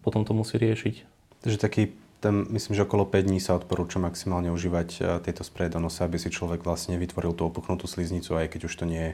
[0.05, 0.95] potom to musí riešiť.
[1.41, 1.83] Takže taký
[2.17, 6.09] tam myslím, že okolo 5 dní sa odporúča maximálne užívať e, tieto spreje do nosa,
[6.09, 9.13] aby si človek vlastne vytvoril tú opuchnutú sliznicu, aj keď už to nie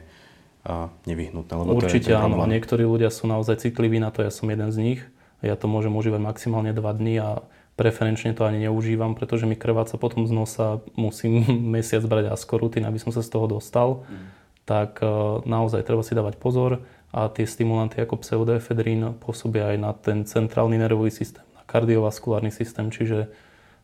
[1.04, 1.52] nevyhnutné.
[1.52, 4.48] Lebo Určite to je áno, a niektorí ľudia sú naozaj citliví na to, ja som
[4.48, 5.00] jeden z nich.
[5.44, 7.44] Ja to môžem užívať maximálne 2 dní a
[7.76, 11.44] preferenčne to ani neužívam, pretože mi krváca potom z nosa, musím
[11.76, 14.08] mesiac brať askorutin, aby som sa z toho dostal.
[14.08, 15.06] Mm tak e,
[15.44, 16.84] naozaj treba si dávať pozor
[17.14, 22.90] a tie stimulanty ako pseudoefedrín pôsobia aj na ten centrálny nervový systém, na kardiovaskulárny systém,
[22.90, 23.30] čiže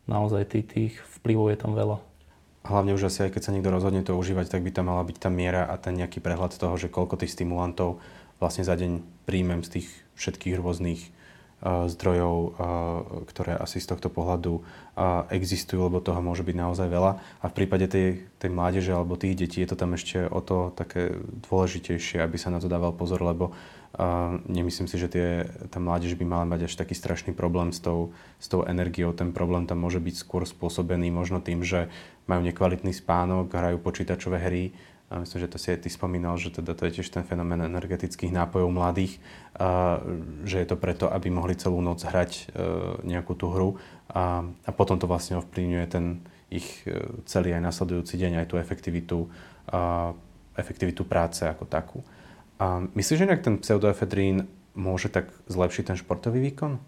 [0.09, 2.01] naozaj tých, tých vplyvov je tam veľa.
[2.61, 5.17] Hlavne už asi aj keď sa niekto rozhodne to užívať, tak by tam mala byť
[5.17, 7.97] tá miera a ten nejaký prehľad toho, že koľko tých stimulantov
[8.37, 11.01] vlastne za deň príjmem z tých všetkých rôznych
[11.61, 12.35] zdrojov,
[13.29, 14.65] ktoré asi z tohto pohľadu
[15.29, 17.11] existujú, lebo toho môže byť naozaj veľa.
[17.41, 20.73] A v prípade tej, tej mládeže alebo tých detí je to tam ešte o to
[20.73, 21.15] také
[21.47, 23.53] dôležitejšie, aby sa na to dával pozor, lebo
[24.47, 25.27] nemyslím si, že tie,
[25.67, 29.11] tá mládež by mala mať až taký strašný problém s tou, s tou energiou.
[29.11, 31.91] Ten problém tam môže byť skôr spôsobený možno tým, že
[32.23, 34.71] majú nekvalitný spánok, hrajú počítačové hry,
[35.11, 37.59] a myslím, že to si aj ty spomínal, že teda to je tiež ten fenomén
[37.59, 39.19] energetických nápojov mladých,
[39.59, 39.99] a,
[40.47, 42.43] že je to preto, aby mohli celú noc hrať e,
[43.03, 43.69] nejakú tú hru
[44.07, 48.55] a, a potom to vlastne ovplyvňuje ten ich e, celý aj nasledujúci deň, aj tú
[48.55, 49.27] efektivitu,
[49.67, 50.15] a,
[50.55, 51.99] efektivitu práce ako takú.
[52.55, 54.47] A myslíš, že nejak ten pseudoefedrín
[54.79, 56.79] môže tak zlepšiť ten športový výkon?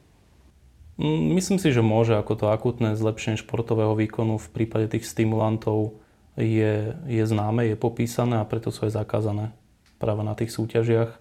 [0.96, 6.00] Mm, myslím si, že môže ako to akutné zlepšenie športového výkonu v prípade tých stimulantov
[6.38, 9.54] je, je známe, je popísané a preto sú aj zakázané
[10.02, 11.12] práve na tých súťažiach.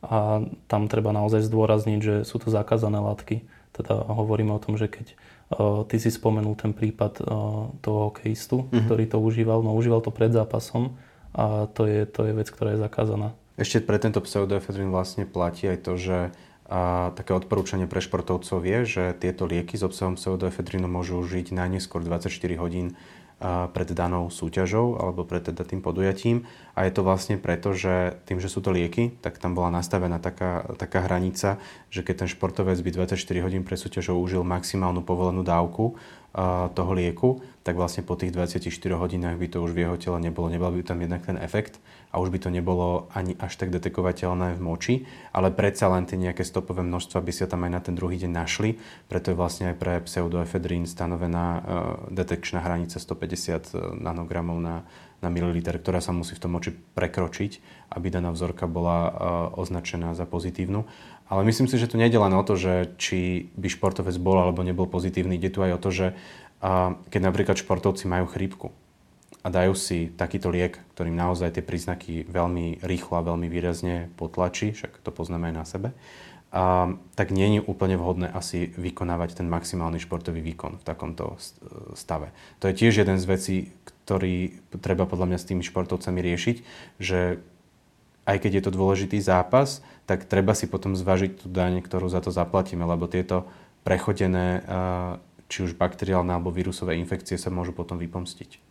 [0.00, 3.44] A tam treba naozaj zdôrazniť, že sú to zakázané látky.
[3.76, 7.26] Teda hovoríme o tom, že keď uh, ty si spomenul ten prípad uh,
[7.84, 8.86] toho hokejistu, mm-hmm.
[8.88, 10.96] ktorý to užíval, no užíval to pred zápasom
[11.36, 13.36] a to je, to je vec, ktorá je zakázaná.
[13.60, 16.18] Ešte pre tento pseudoefedrin vlastne platí aj to, že
[16.70, 21.98] a také odporúčanie pre športovcov je, že tieto lieky s obsahom pseudoefedrinu môžu užiť najneskôr
[22.06, 22.30] 24
[22.62, 22.94] hodín
[23.40, 26.44] pred danou súťažou alebo pred teda tým podujatím.
[26.76, 30.20] A je to vlastne preto, že tým, že sú to lieky, tak tam bola nastavená
[30.20, 31.56] taká, taká hranica,
[31.88, 35.96] že keď ten športovec by 24 hodín pred súťažou užil maximálnu povolenú dávku
[36.76, 40.46] toho lieku, tak vlastne po tých 24 hodinách by to už v jeho tele nebolo.
[40.46, 44.58] Nebol by tam jednak ten efekt a už by to nebolo ani až tak detekovateľné
[44.58, 44.94] v moči,
[45.30, 48.30] ale predsa len tie nejaké stopové množstva by sa tam aj na ten druhý deň
[48.34, 48.82] našli.
[49.06, 51.62] Preto je vlastne aj pre pseudoefedrín stanovená uh,
[52.10, 54.82] detekčná hranica 150 nanogramov na,
[55.22, 57.52] na mililiter, ktorá sa musí v tom moči prekročiť,
[57.94, 59.12] aby daná vzorka bola uh,
[59.54, 60.82] označená za pozitívnu.
[61.30, 64.66] Ale myslím si, že tu nejde len o to, že či by športovec bol alebo
[64.66, 65.38] nebol pozitívny.
[65.38, 66.06] Ide tu aj o to, že
[67.06, 68.74] keď napríklad športovci majú chrípku
[69.40, 74.76] a dajú si takýto liek, ktorým naozaj tie príznaky veľmi rýchlo a veľmi výrazne potlačí,
[74.76, 75.88] však to poznáme aj na sebe,
[76.50, 81.40] a, tak nie je úplne vhodné asi vykonávať ten maximálny športový výkon v takomto
[81.94, 82.34] stave.
[82.60, 86.56] To je tiež jeden z vecí, ktorý treba podľa mňa s tými športovcami riešiť,
[86.98, 87.38] že
[88.28, 92.20] aj keď je to dôležitý zápas, tak treba si potom zvážiť tú daň, ktorú za
[92.20, 93.46] to zaplatíme, lebo tieto
[93.86, 94.62] prechodené
[95.50, 98.69] či už bakteriálne alebo vírusové infekcie sa môžu potom vypomstiť.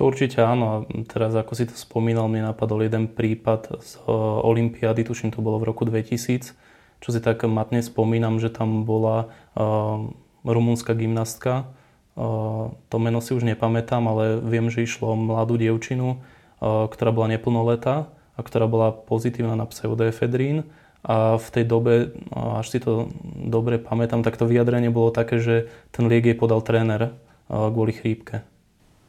[0.00, 0.88] To určite áno.
[1.12, 4.00] Teraz ako si to spomínal, mne napadol jeden prípad z
[4.48, 6.56] Olympiády, tuším to bolo v roku 2000,
[7.04, 9.28] čo si tak matne spomínam, že tam bola
[9.60, 10.08] uh,
[10.40, 11.68] rumúnska gymnastka.
[12.16, 17.12] Uh, to meno si už nepamätám, ale viem, že išlo o mladú dievčinu, uh, ktorá
[17.12, 20.64] bola neplnoletá a ktorá bola pozitívna na pseudoefedrín.
[21.04, 25.68] A v tej dobe, až si to dobre pamätám, tak to vyjadrenie bolo také, že
[25.92, 27.12] ten liek jej podal tréner
[27.52, 28.48] kvôli chrípke.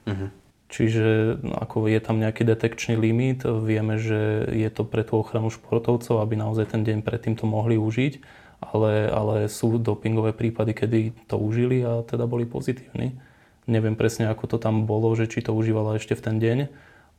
[0.04, 0.32] Uh-huh.
[0.72, 5.52] Čiže no, ako je tam nejaký detekčný limit, vieme, že je to pre tú ochranu
[5.52, 8.24] športovcov, aby naozaj ten deň predtým to mohli užiť,
[8.64, 13.20] ale, ale sú dopingové prípady, kedy to užili a teda boli pozitívni.
[13.68, 16.58] Neviem presne, ako to tam bolo, že či to užívala ešte v ten deň,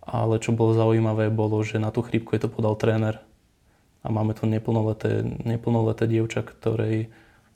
[0.03, 3.21] ale čo bolo zaujímavé, bolo, že na tú chrípku je to podal tréner.
[4.03, 7.13] A máme tu neplnoleté, neplnoleté dievča, ktorej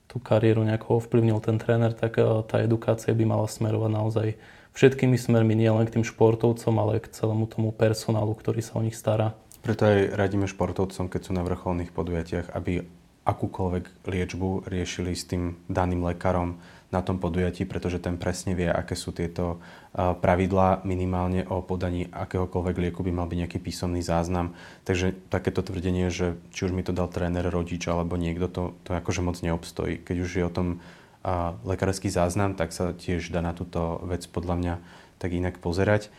[0.06, 4.28] tú kariéru nejako ovplyvnil ten tréner, tak tá edukácia by mala smerovať naozaj
[4.76, 8.94] všetkými smermi, nielen k tým športovcom, ale k celému tomu personálu, ktorý sa o nich
[8.94, 9.32] stará.
[9.64, 12.86] Preto aj radíme športovcom, keď sú na vrcholných podujatiach, aby
[13.26, 16.62] akúkoľvek liečbu riešili s tým daným lekárom
[16.94, 19.58] na tom podujatí, pretože ten presne vie, aké sú tieto
[19.98, 24.54] pravidlá minimálne o podaní akéhokoľvek lieku by mal byť nejaký písomný záznam.
[24.86, 28.94] Takže takéto tvrdenie, že či už mi to dal tréner, rodič alebo niekto, to, to
[28.94, 29.98] akože moc neobstojí.
[30.06, 30.78] Keď už je o tom
[31.26, 34.74] a lekársky záznam, tak sa tiež dá na túto vec podľa mňa
[35.18, 36.14] tak inak pozerať.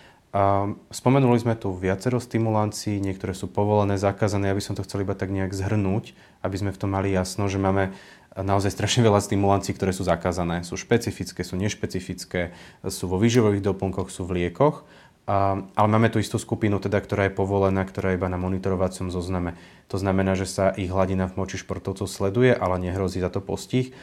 [0.91, 4.51] Spomenuli sme tu viacero stimulancií, niektoré sú povolené, zakázané.
[4.51, 6.11] By som to chcel iba tak nejak zhrnúť,
[6.43, 7.95] aby sme v tom mali jasno, že máme
[8.35, 10.67] naozaj strašne veľa stimulancií, ktoré sú zakázané.
[10.67, 12.51] Sú špecifické, sú nešpecifické,
[12.85, 14.83] sú vo výživových doplnkoch, sú v liekoch.
[15.27, 19.59] Ale máme tu istú skupinu, teda, ktorá je povolená, ktorá je iba na monitorovacom zozname.
[19.91, 23.95] To znamená, že sa ich hladina v moči športovcov sleduje, ale nehrozí za to postih.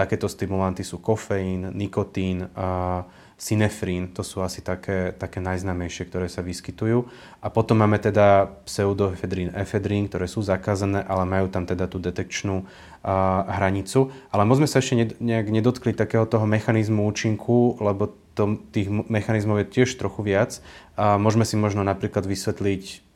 [0.00, 3.04] Takéto stimulanty sú kofeín, nikotín, a
[3.40, 7.08] synefrín, to sú asi také, také najznámejšie, ktoré sa vyskytujú.
[7.40, 12.68] A potom máme teda pseudoefedrín, efedrín, ktoré sú zakázané, ale majú tam teda tú detekčnú
[13.00, 14.12] a, hranicu.
[14.28, 19.64] Ale môžeme sa ešte ne, nejak nedotkli takého toho mechanizmu účinku, lebo to, tých mechanizmov
[19.64, 20.60] je tiež trochu viac.
[21.00, 23.12] A môžeme si možno napríklad vysvetliť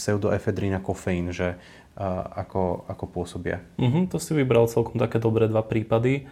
[0.00, 1.60] pseudoefedrín a kofeín, že
[1.96, 3.62] ako, ako pôsobia.
[3.78, 6.26] Uh-huh, to si vybral celkom také dobré dva prípady,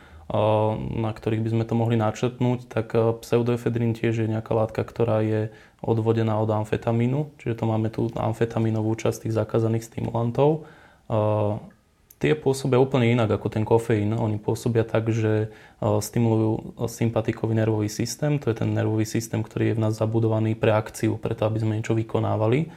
[0.99, 2.67] na ktorých by sme to mohli načetnúť.
[2.67, 8.11] Tak pseudoefedrín tiež je nejaká látka, ktorá je odvodená od amfetamínu, čiže to máme tu
[8.15, 10.67] amfetamínovú časť tých zakázaných stimulantov.
[12.23, 14.15] Tie pôsobia úplne inak ako ten kofeín.
[14.15, 15.51] Oni pôsobia tak, že
[15.83, 18.39] stimulujú sympatikový nervový systém.
[18.39, 21.83] To je ten nervový systém, ktorý je v nás zabudovaný pre akciu, preto aby sme
[21.83, 22.71] niečo vykonávali.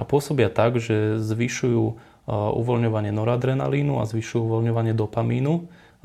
[0.00, 5.54] A pôsobia tak, že zvyšujú uvoľňovanie noradrenalínu a zvyšujú uvoľňovanie dopamínu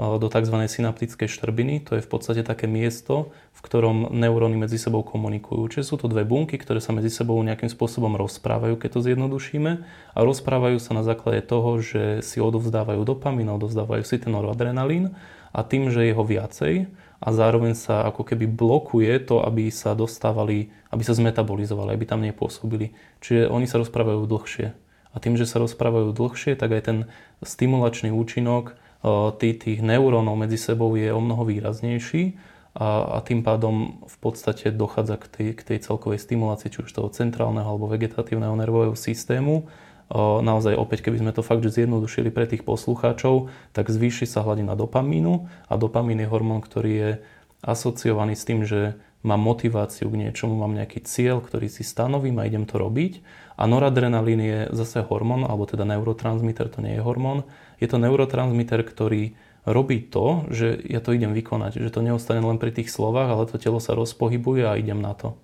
[0.02, 0.56] do tzv.
[0.66, 1.86] synaptickej štrbiny.
[1.86, 5.62] To je v podstate také miesto, v ktorom neuróny medzi sebou komunikujú.
[5.70, 9.72] Čiže sú to dve bunky, ktoré sa medzi sebou nejakým spôsobom rozprávajú, keď to zjednodušíme.
[10.16, 15.14] A rozprávajú sa na základe toho, že si odovzdávajú dopamín, odovzdávajú si ten noradrenalín
[15.54, 16.90] a tým, že je ho viacej
[17.22, 22.26] a zároveň sa ako keby blokuje to, aby sa dostávali, aby sa zmetabolizovali, aby tam
[22.26, 22.98] nepôsobili.
[23.22, 24.74] Čiže oni sa rozprávajú dlhšie.
[25.12, 26.98] A tým, že sa rozprávajú dlhšie, tak aj ten
[27.44, 28.80] stimulačný účinok
[29.42, 32.38] tých, tých neurónov medzi sebou je o mnoho výraznejší
[32.78, 36.92] a, a tým pádom v podstate dochádza k tej, k tej celkovej stimulácii, či už
[36.94, 39.68] toho centrálneho alebo vegetatívneho nervového systému.
[40.16, 45.48] Naozaj opäť, keby sme to fakt zjednodušili pre tých poslucháčov, tak zvýši sa hladina dopamínu
[45.72, 47.10] a dopamín je hormón, ktorý je
[47.64, 52.48] asociovaný s tým, že mám motiváciu k niečomu, mám nejaký cieľ, ktorý si stanovím a
[52.48, 53.24] idem to robiť.
[53.58, 57.44] A noradrenalín je zase hormón, alebo teda neurotransmiter, to nie je hormón.
[57.82, 59.36] Je to neurotransmiter, ktorý
[59.66, 63.44] robí to, že ja to idem vykonať, že to neostane len pri tých slovách, ale
[63.46, 65.38] to telo sa rozpohybuje a idem na to.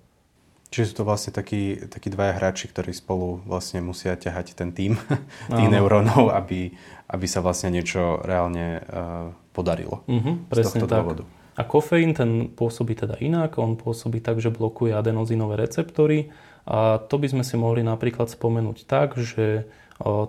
[0.68, 5.00] Čiže sú to vlastne takí, takí dvaja hráči, ktorí spolu vlastne musia ťahať ten tým
[5.56, 6.76] tých neurónov, aby,
[7.08, 11.00] aby sa vlastne niečo reálne uh, podarilo uh-huh, z tohto tak.
[11.00, 11.24] dôvodu.
[11.58, 16.30] A kofeín ten pôsobí teda inak, on pôsobí tak, že blokuje adenozinové receptory
[16.68, 19.64] a to by sme si mohli napríklad spomenúť tak, že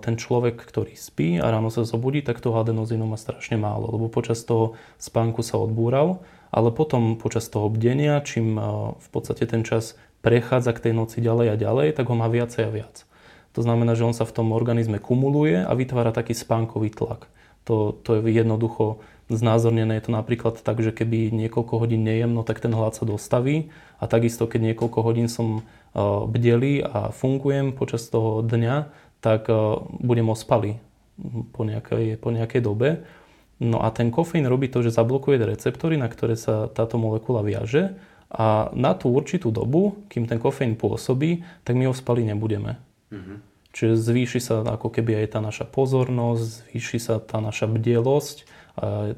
[0.00, 4.08] ten človek, ktorý spí a ráno sa zobudí, tak toho adenozínu má strašne málo, lebo
[4.08, 8.58] počas toho spánku sa odbúral, ale potom počas toho bdenia, čím
[8.96, 9.94] v podstate ten čas
[10.26, 13.06] prechádza k tej noci ďalej a ďalej, tak ho má viacej a viac.
[13.54, 17.30] To znamená, že on sa v tom organizme kumuluje a vytvára taký spánkový tlak.
[17.66, 19.98] To, to je jednoducho znázornené.
[19.98, 23.70] Je to napríklad tak, že keby niekoľko hodín nejem, no tak ten hlad sa dostaví.
[24.02, 25.62] A takisto, keď niekoľko hodín som
[25.96, 29.50] bdelý a fungujem počas toho dňa, tak
[30.00, 30.80] budem ospalý
[31.52, 33.04] po nejakej, po nejakej dobe.
[33.60, 37.92] No a ten kofeín robí to, že zablokuje receptory, na ktoré sa táto molekula viaže
[38.32, 42.80] a na tú určitú dobu, kým ten kofeín pôsobí, tak my ospali nebudeme.
[43.12, 43.36] Mm-hmm.
[43.70, 48.48] Čiže zvýši sa ako keby aj tá naša pozornosť, zvýši sa tá naša bdelosť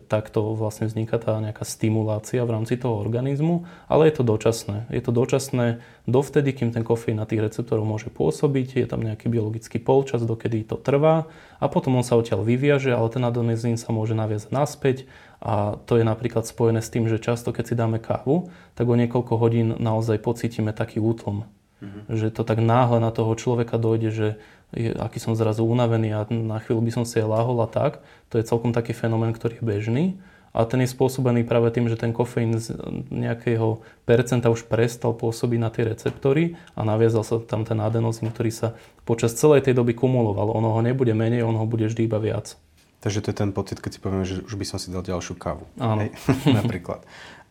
[0.09, 4.91] takto vlastne vzniká tá nejaká stimulácia v rámci toho organizmu, ale je to dočasné.
[4.91, 9.29] Je to dočasné dovtedy, kým ten kofeín na tých receptoroch môže pôsobiť, je tam nejaký
[9.29, 11.31] biologický polčas, dokedy to trvá
[11.63, 14.97] a potom on sa odtiaľ vyviaže, ale ten adenosín sa môže naviazať naspäť
[15.43, 18.95] a to je napríklad spojené s tým, že často keď si dáme kávu, tak o
[18.95, 21.51] niekoľko hodín naozaj pocítime taký útlom.
[21.83, 22.15] Mm-hmm.
[22.15, 24.29] Že to tak náhle na toho človeka dojde, že
[24.73, 28.01] je, aký som zrazu unavený a na chvíľu by som si aj láhol a tak.
[28.33, 30.05] To je celkom taký fenomén, ktorý je bežný.
[30.53, 32.77] A ten je spôsobený práve tým, že ten kofeín z
[33.09, 38.53] nejakého percenta už prestal pôsobiť na tie receptory a naviazal sa tam ten adenosín, ktorý
[38.53, 38.69] sa
[39.09, 40.53] počas celej tej doby kumuloval.
[40.53, 42.61] Ono ho nebude menej, on ho bude vždy iba viac.
[43.01, 45.41] Takže to je ten pocit, keď si povieme, že už by som si dal ďalšiu
[45.41, 45.65] kávu.
[45.81, 46.05] Áno.
[46.05, 46.13] Hej,
[46.61, 47.01] napríklad.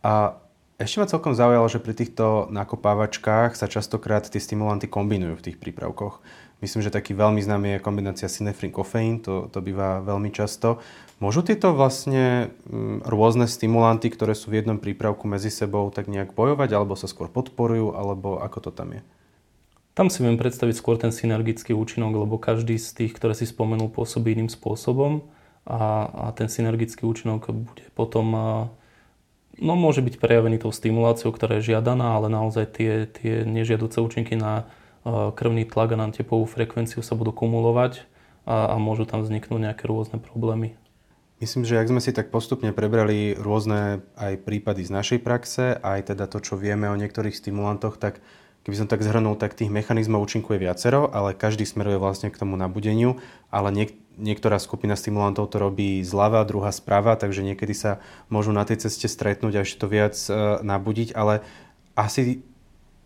[0.06, 0.38] A
[0.84, 5.58] ešte ma celkom zaujalo, že pri týchto nakopávačkách sa častokrát tie stimulanty kombinujú v tých
[5.62, 6.22] prípravkoch.
[6.62, 10.78] Myslím, že taký veľmi známy je kombinácia synefrin kofeín, to, to býva veľmi často.
[11.18, 16.38] Môžu tieto vlastne mm, rôzne stimulanty, ktoré sú v jednom prípravku medzi sebou, tak nejak
[16.38, 19.02] bojovať, alebo sa skôr podporujú, alebo ako to tam je?
[19.98, 23.90] Tam si viem predstaviť skôr ten synergický účinok, lebo každý z tých, ktoré si spomenul,
[23.92, 25.26] pôsobí iným spôsobom
[25.66, 28.34] a, a ten synergický účinok bude potom
[29.60, 34.40] no, môže byť prejavený tou stimuláciou, ktorá je žiadaná, ale naozaj tie, tie nežiaduce účinky
[34.40, 34.64] na
[35.04, 38.06] e, krvný tlak a na tepovú frekvenciu sa budú kumulovať
[38.48, 40.80] a, a môžu tam vzniknúť nejaké rôzne problémy.
[41.42, 46.14] Myslím, že ak sme si tak postupne prebrali rôzne aj prípady z našej praxe, aj
[46.14, 48.22] teda to, čo vieme o niektorých stimulantoch, tak
[48.62, 52.54] keby som tak zhrnul, tak tých mechanizmov účinkuje viacero, ale každý smeruje vlastne k tomu
[52.58, 53.18] nabudeniu,
[53.50, 57.92] ale niek- niektorá skupina stimulantov to robí zľava, druhá sprava, takže niekedy sa
[58.30, 61.42] môžu na tej ceste stretnúť a ešte to viac e, nabudiť, ale
[61.98, 62.46] asi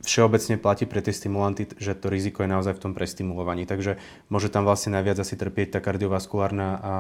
[0.04, 3.66] všeobecne platí pre tie stimulanty, že to riziko je naozaj v tom prestimulovaní.
[3.66, 3.98] Takže
[4.30, 6.94] môže tam vlastne najviac asi trpieť tá kardiovaskulárna a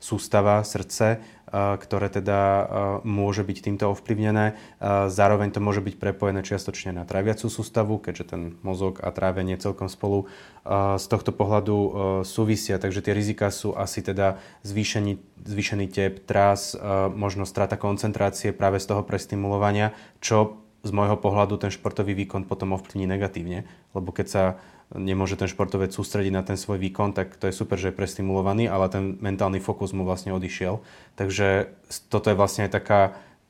[0.00, 1.20] sústava, srdce,
[1.50, 2.40] ktoré teda
[3.04, 4.54] môže byť týmto ovplyvnené.
[5.10, 9.90] Zároveň to môže byť prepojené čiastočne na tráviacú sústavu, keďže ten mozog a trávenie celkom
[9.90, 10.30] spolu
[10.96, 11.76] z tohto pohľadu
[12.22, 16.78] súvisia, takže tie rizika sú asi teda zvýšený, zvýšený tep, trás,
[17.12, 19.92] možno strata koncentrácie práve z toho prestimulovania,
[20.22, 24.44] čo z môjho pohľadu ten športový výkon potom ovplyvní negatívne, lebo keď sa
[24.94, 28.66] nemôže ten športovec sústrediť na ten svoj výkon, tak to je super, že je prestimulovaný,
[28.66, 30.82] ale ten mentálny fokus mu vlastne odišiel.
[31.14, 31.70] Takže
[32.10, 33.00] toto je vlastne aj taká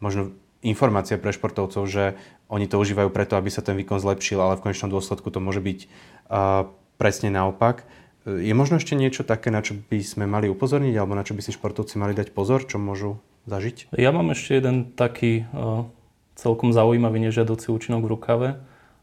[0.05, 2.21] možno informácia pre športovcov, že
[2.53, 5.65] oni to užívajú preto, aby sa ten výkon zlepšil, ale v konečnom dôsledku to môže
[5.65, 6.69] byť uh,
[7.01, 7.89] presne naopak.
[8.29, 11.41] Je možno ešte niečo také, na čo by sme mali upozorniť, alebo na čo by
[11.41, 13.17] si športovci mali dať pozor, čo môžu
[13.49, 13.97] zažiť?
[13.97, 15.89] Ja mám ešte jeden taký uh,
[16.37, 18.49] celkom zaujímavý nežiadoci účinok v rukave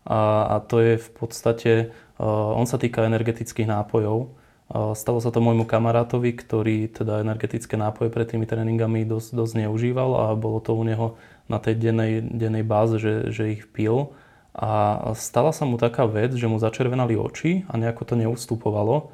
[0.08, 1.72] a, a to je v podstate
[2.18, 4.18] Eh, on sa týka energetických nápojov.
[4.26, 9.54] Eh, stalo sa to môjmu kamarátovi, ktorý teda energetické nápoje pred tými tréningami dosť, dosť
[9.66, 11.14] neužíval a bolo to u neho
[11.46, 14.12] na tej dennej, dennej báze, že, že ich pil.
[14.58, 19.14] A stala sa mu taká vec, že mu začervenali oči a nejako to neustupovalo.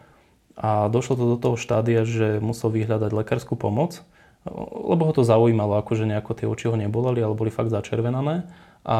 [0.56, 4.00] A došlo to do toho štádia, že musel vyhľadať lekárskú pomoc,
[4.72, 8.48] lebo ho to zaujímalo, akože nejako tie oči ho nebolali, ale boli fakt začervenané
[8.84, 8.98] a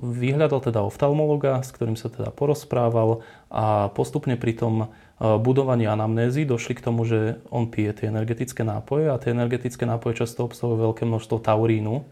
[0.00, 3.20] vyhľadal teda oftalmologa, s ktorým sa teda porozprával
[3.52, 4.86] a postupne pri tom e,
[5.20, 10.24] budovaní anamnézy došli k tomu, že on pije tie energetické nápoje a tie energetické nápoje
[10.24, 12.08] často obsahujú veľké množstvo taurínu.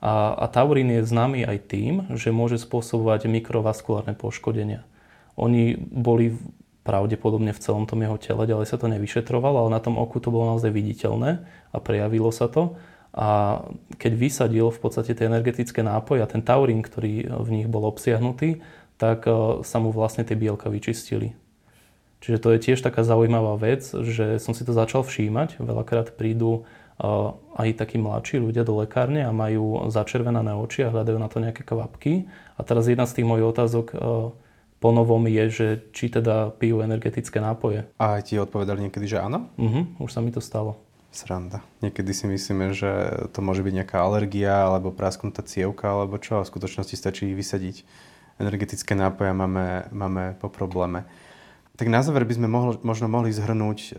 [0.00, 4.88] A, a taurín je známy aj tým, že môže spôsobovať mikrovaskulárne poškodenia.
[5.36, 6.32] Oni boli
[6.84, 10.28] pravdepodobne v celom tom jeho tele, ďalej sa to nevyšetrovalo, ale na tom oku to
[10.28, 12.76] bolo naozaj viditeľné a prejavilo sa to
[13.14, 13.62] a
[13.94, 18.58] keď vysadil v podstate tie energetické nápoje a ten taurín, ktorý v nich bol obsiahnutý,
[18.98, 21.38] tak e, sa mu vlastne tie bielka vyčistili.
[22.18, 25.62] Čiže to je tiež taká zaujímavá vec, že som si to začal všímať.
[25.62, 26.66] Veľakrát prídu
[26.98, 27.06] e,
[27.54, 31.62] aj takí mladší ľudia do lekárne a majú začervenané oči a hľadajú na to nejaké
[31.62, 32.26] kvapky.
[32.58, 33.96] A teraz jedna z tých mojich otázok e,
[34.82, 37.86] po novom je, že či teda pijú energetické nápoje.
[37.94, 39.48] A ti odpovedali niekedy, že áno?
[39.54, 40.82] Uh-huh, už sa mi to stalo.
[41.14, 41.62] Sranda.
[41.80, 42.90] Niekedy si myslíme, že
[43.30, 47.86] to môže byť nejaká alergia alebo prasknutá cievka alebo čo a v skutočnosti stačí vysadiť
[48.42, 51.06] energetické nápoje a máme, máme po probléme.
[51.74, 53.92] Tak na záver by sme mohli, možno mohli zhrnúť e,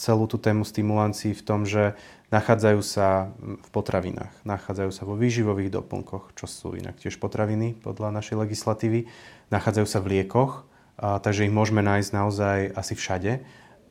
[0.00, 1.92] celú tú tému stimulancií v tom, že
[2.32, 8.16] nachádzajú sa v potravinách, nachádzajú sa vo výživových doplnkoch, čo sú inak tiež potraviny podľa
[8.16, 9.12] našej legislatívy,
[9.52, 10.64] nachádzajú sa v liekoch,
[10.96, 13.32] a, takže ich môžeme nájsť naozaj asi všade.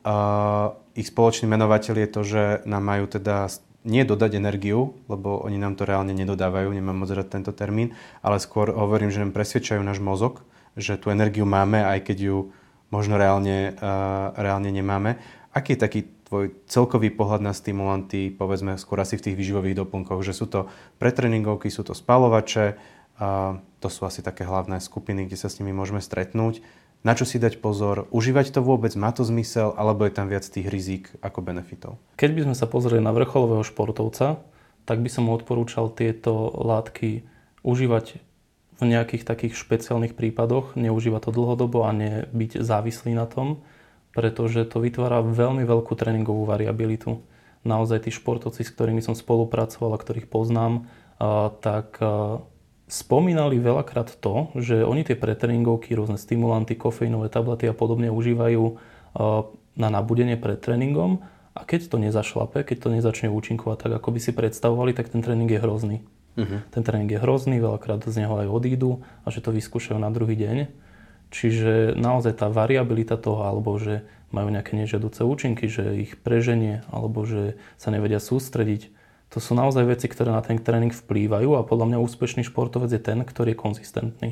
[0.02, 3.52] A, ich spoločný menovateľ je to, že nám majú teda
[3.86, 8.42] nie dodať energiu, lebo oni nám to reálne nedodávajú, nemám moc rád tento termín, ale
[8.42, 10.42] skôr hovorím, že nám presvedčajú náš mozog,
[10.74, 12.38] že tú energiu máme, aj keď ju
[12.90, 15.22] možno reálne, uh, reálne nemáme.
[15.54, 20.26] Aký je taký tvoj celkový pohľad na stimulanty, povedzme skôr asi v tých výživových doplnkoch,
[20.26, 20.66] že sú to
[20.98, 22.74] pretreningovky, sú to spalovače,
[23.22, 26.58] uh, to sú asi také hlavné skupiny, kde sa s nimi môžeme stretnúť.
[27.04, 28.08] Na čo si dať pozor?
[28.14, 28.94] Užívať to vôbec?
[28.98, 29.74] Má to zmysel?
[29.76, 31.98] Alebo je tam viac tých rizík ako benefitov?
[32.18, 34.42] Keď by sme sa pozreli na vrcholového športovca,
[34.86, 37.26] tak by som mu odporúčal tieto látky
[37.66, 38.22] užívať
[38.76, 43.64] v nejakých takých špeciálnych prípadoch, neužívať to dlhodobo a nebyť závislý na tom,
[44.12, 47.24] pretože to vytvára veľmi veľkú tréningovú variabilitu.
[47.64, 50.86] Naozaj tí športovci, s ktorými som spolupracoval a ktorých poznám,
[51.64, 51.98] tak
[52.86, 58.78] spomínali veľakrát to, že oni tie pretréningovky, rôzne stimulanty, kofeínové tablety a podobne užívajú
[59.76, 61.26] na nabudenie pred tréningom
[61.56, 65.24] a keď to nezašlape, keď to nezačne účinkovať tak, ako by si predstavovali, tak ten
[65.24, 65.96] tréning je hrozný.
[66.36, 66.60] Uh-huh.
[66.68, 70.36] Ten tréning je hrozný, veľakrát z neho aj odídu a že to vyskúšajú na druhý
[70.36, 70.68] deň.
[71.32, 77.24] Čiže naozaj tá variabilita toho, alebo že majú nejaké nežiaduce účinky, že ich preženie, alebo
[77.24, 78.92] že sa nevedia sústrediť,
[79.36, 83.04] to sú naozaj veci, ktoré na ten tréning vplývajú a podľa mňa úspešný športovec je
[83.04, 84.30] ten, ktorý je konzistentný.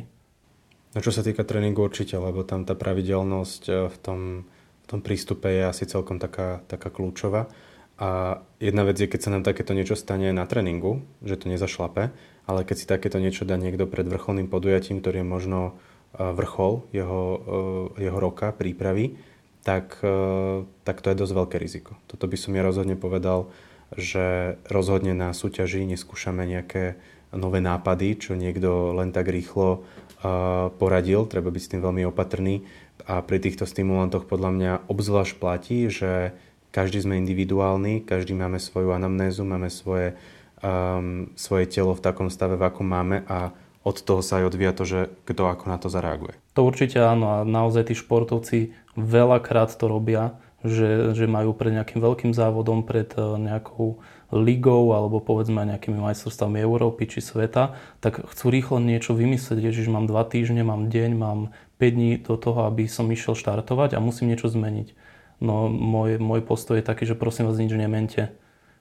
[0.97, 5.05] No čo sa týka tréningu určite, lebo tam tá pravidelnosť eh, v tom, v tom
[5.05, 7.53] prístupe je asi celkom taká, taká kľúčová.
[8.01, 12.09] A jedna vec je, keď sa nám takéto niečo stane na tréningu, že to nezašlape,
[12.49, 15.73] ale keď si takéto niečo dá niekto pred vrcholným podujatím, ktorý je možno e,
[16.19, 17.23] vrchol jeho,
[17.95, 19.15] e, jeho roka prípravy,
[19.63, 19.97] tak,
[20.85, 21.97] tak to je dosť veľké riziko.
[22.05, 23.49] Toto by som ja rozhodne povedal,
[23.99, 26.99] že rozhodne na súťaži neskúšame nejaké
[27.35, 29.83] nové nápady, čo niekto len tak rýchlo
[30.81, 32.65] poradil, treba byť s tým veľmi opatrný
[33.05, 36.33] a pri týchto stimulantoch podľa mňa obzvlášť platí, že
[36.73, 40.17] každý sme individuálni, každý máme svoju anamnézu, máme svoje,
[40.65, 43.53] um, svoje telo v takom stave, v akom máme a
[43.85, 46.35] od toho sa aj odvíja to, že kto ako na to zareaguje.
[46.57, 52.01] To určite áno a naozaj tí športovci veľakrát to robia, že, že majú pred nejakým
[52.01, 54.01] veľkým závodom, pred e, nejakou
[54.33, 59.61] ligou alebo povedzme nejakými majstrovstvami Európy či sveta, tak chcú rýchlo niečo vymyslieť.
[59.61, 63.95] Ježiš, mám dva týždne, mám deň, mám 5 dní do toho, aby som išiel štartovať
[63.95, 64.97] a musím niečo zmeniť.
[65.45, 68.33] No môj, môj postoj je taký, že prosím vás nič nemente.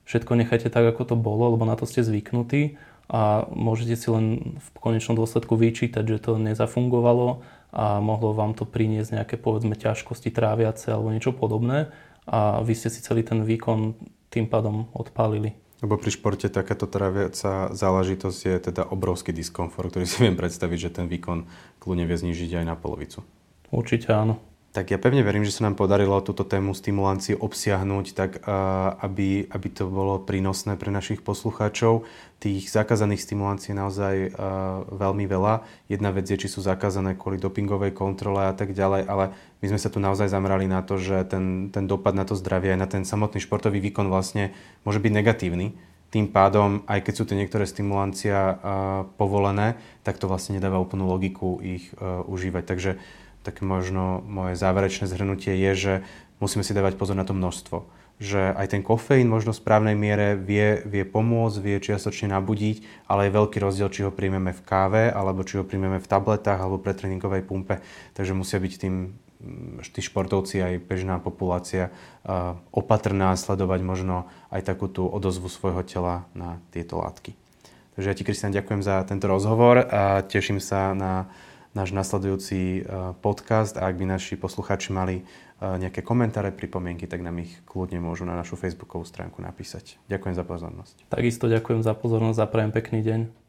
[0.08, 2.80] Všetko nechajte tak, ako to bolo, lebo na to ste zvyknutí
[3.12, 7.44] a môžete si len v konečnom dôsledku vyčítať, že to nezafungovalo
[7.74, 11.90] a mohlo vám to priniesť nejaké povedzme ťažkosti tráviace alebo niečo podobné
[12.30, 13.98] a vy ste si celý ten výkon
[14.30, 15.58] tým pádom odpálili.
[15.84, 20.96] Lebo pri športe takáto tráviaca záležitosť je teda obrovský diskomfort, ktorý si viem predstaviť, že
[20.96, 21.44] ten výkon
[21.84, 23.20] kľudne vie znižiť aj na polovicu.
[23.68, 24.40] Určite áno.
[24.74, 28.42] Tak ja pevne verím, že sa nám podarilo túto tému stimulancie obsiahnuť, tak
[29.06, 32.10] aby, aby to bolo prínosné pre našich poslucháčov.
[32.42, 34.16] Tých zakázaných stimulancií je naozaj
[34.90, 35.62] veľmi veľa.
[35.94, 39.78] Jedna vec je, či sú zakázané kvôli dopingovej kontrole a tak ďalej, ale my sme
[39.78, 42.90] sa tu naozaj zamerali na to, že ten, ten dopad na to zdravie aj na
[42.90, 44.58] ten samotný športový výkon vlastne
[44.90, 45.78] môže byť negatívny.
[46.10, 48.58] Tým pádom, aj keď sú tie niektoré stimulancia
[49.22, 52.64] povolené, tak to vlastne nedáva úplnú logiku ich užívať.
[52.66, 52.92] Takže
[53.44, 55.94] tak možno moje záverečné zhrnutie je, že
[56.40, 57.84] musíme si dávať pozor na to množstvo.
[58.24, 63.28] Že aj ten kofeín možno v správnej miere vie, vie pomôcť, vie čiastočne nabudiť, ale
[63.28, 66.80] je veľký rozdiel, či ho príjmeme v káve, alebo či ho príjmeme v tabletách, alebo
[66.80, 67.84] pre tréningovej pumpe.
[68.16, 71.92] Takže musia byť tým mm, tí športovci aj bežná populácia
[72.72, 77.36] opatrná sledovať možno aj takú tú odozvu svojho tela na tieto látky.
[77.94, 81.30] Takže ja ti, Kristian, ďakujem za tento rozhovor a teším sa na
[81.74, 82.82] náš nasledujúci e,
[83.20, 85.24] podcast a ak by naši posluchači mali e,
[85.62, 89.98] nejaké komentáre, pripomienky, tak nám ich kľudne môžu na našu facebookovú stránku napísať.
[90.08, 90.96] Ďakujem za pozornosť.
[91.10, 93.43] Takisto ďakujem za pozornosť a prajem pekný deň.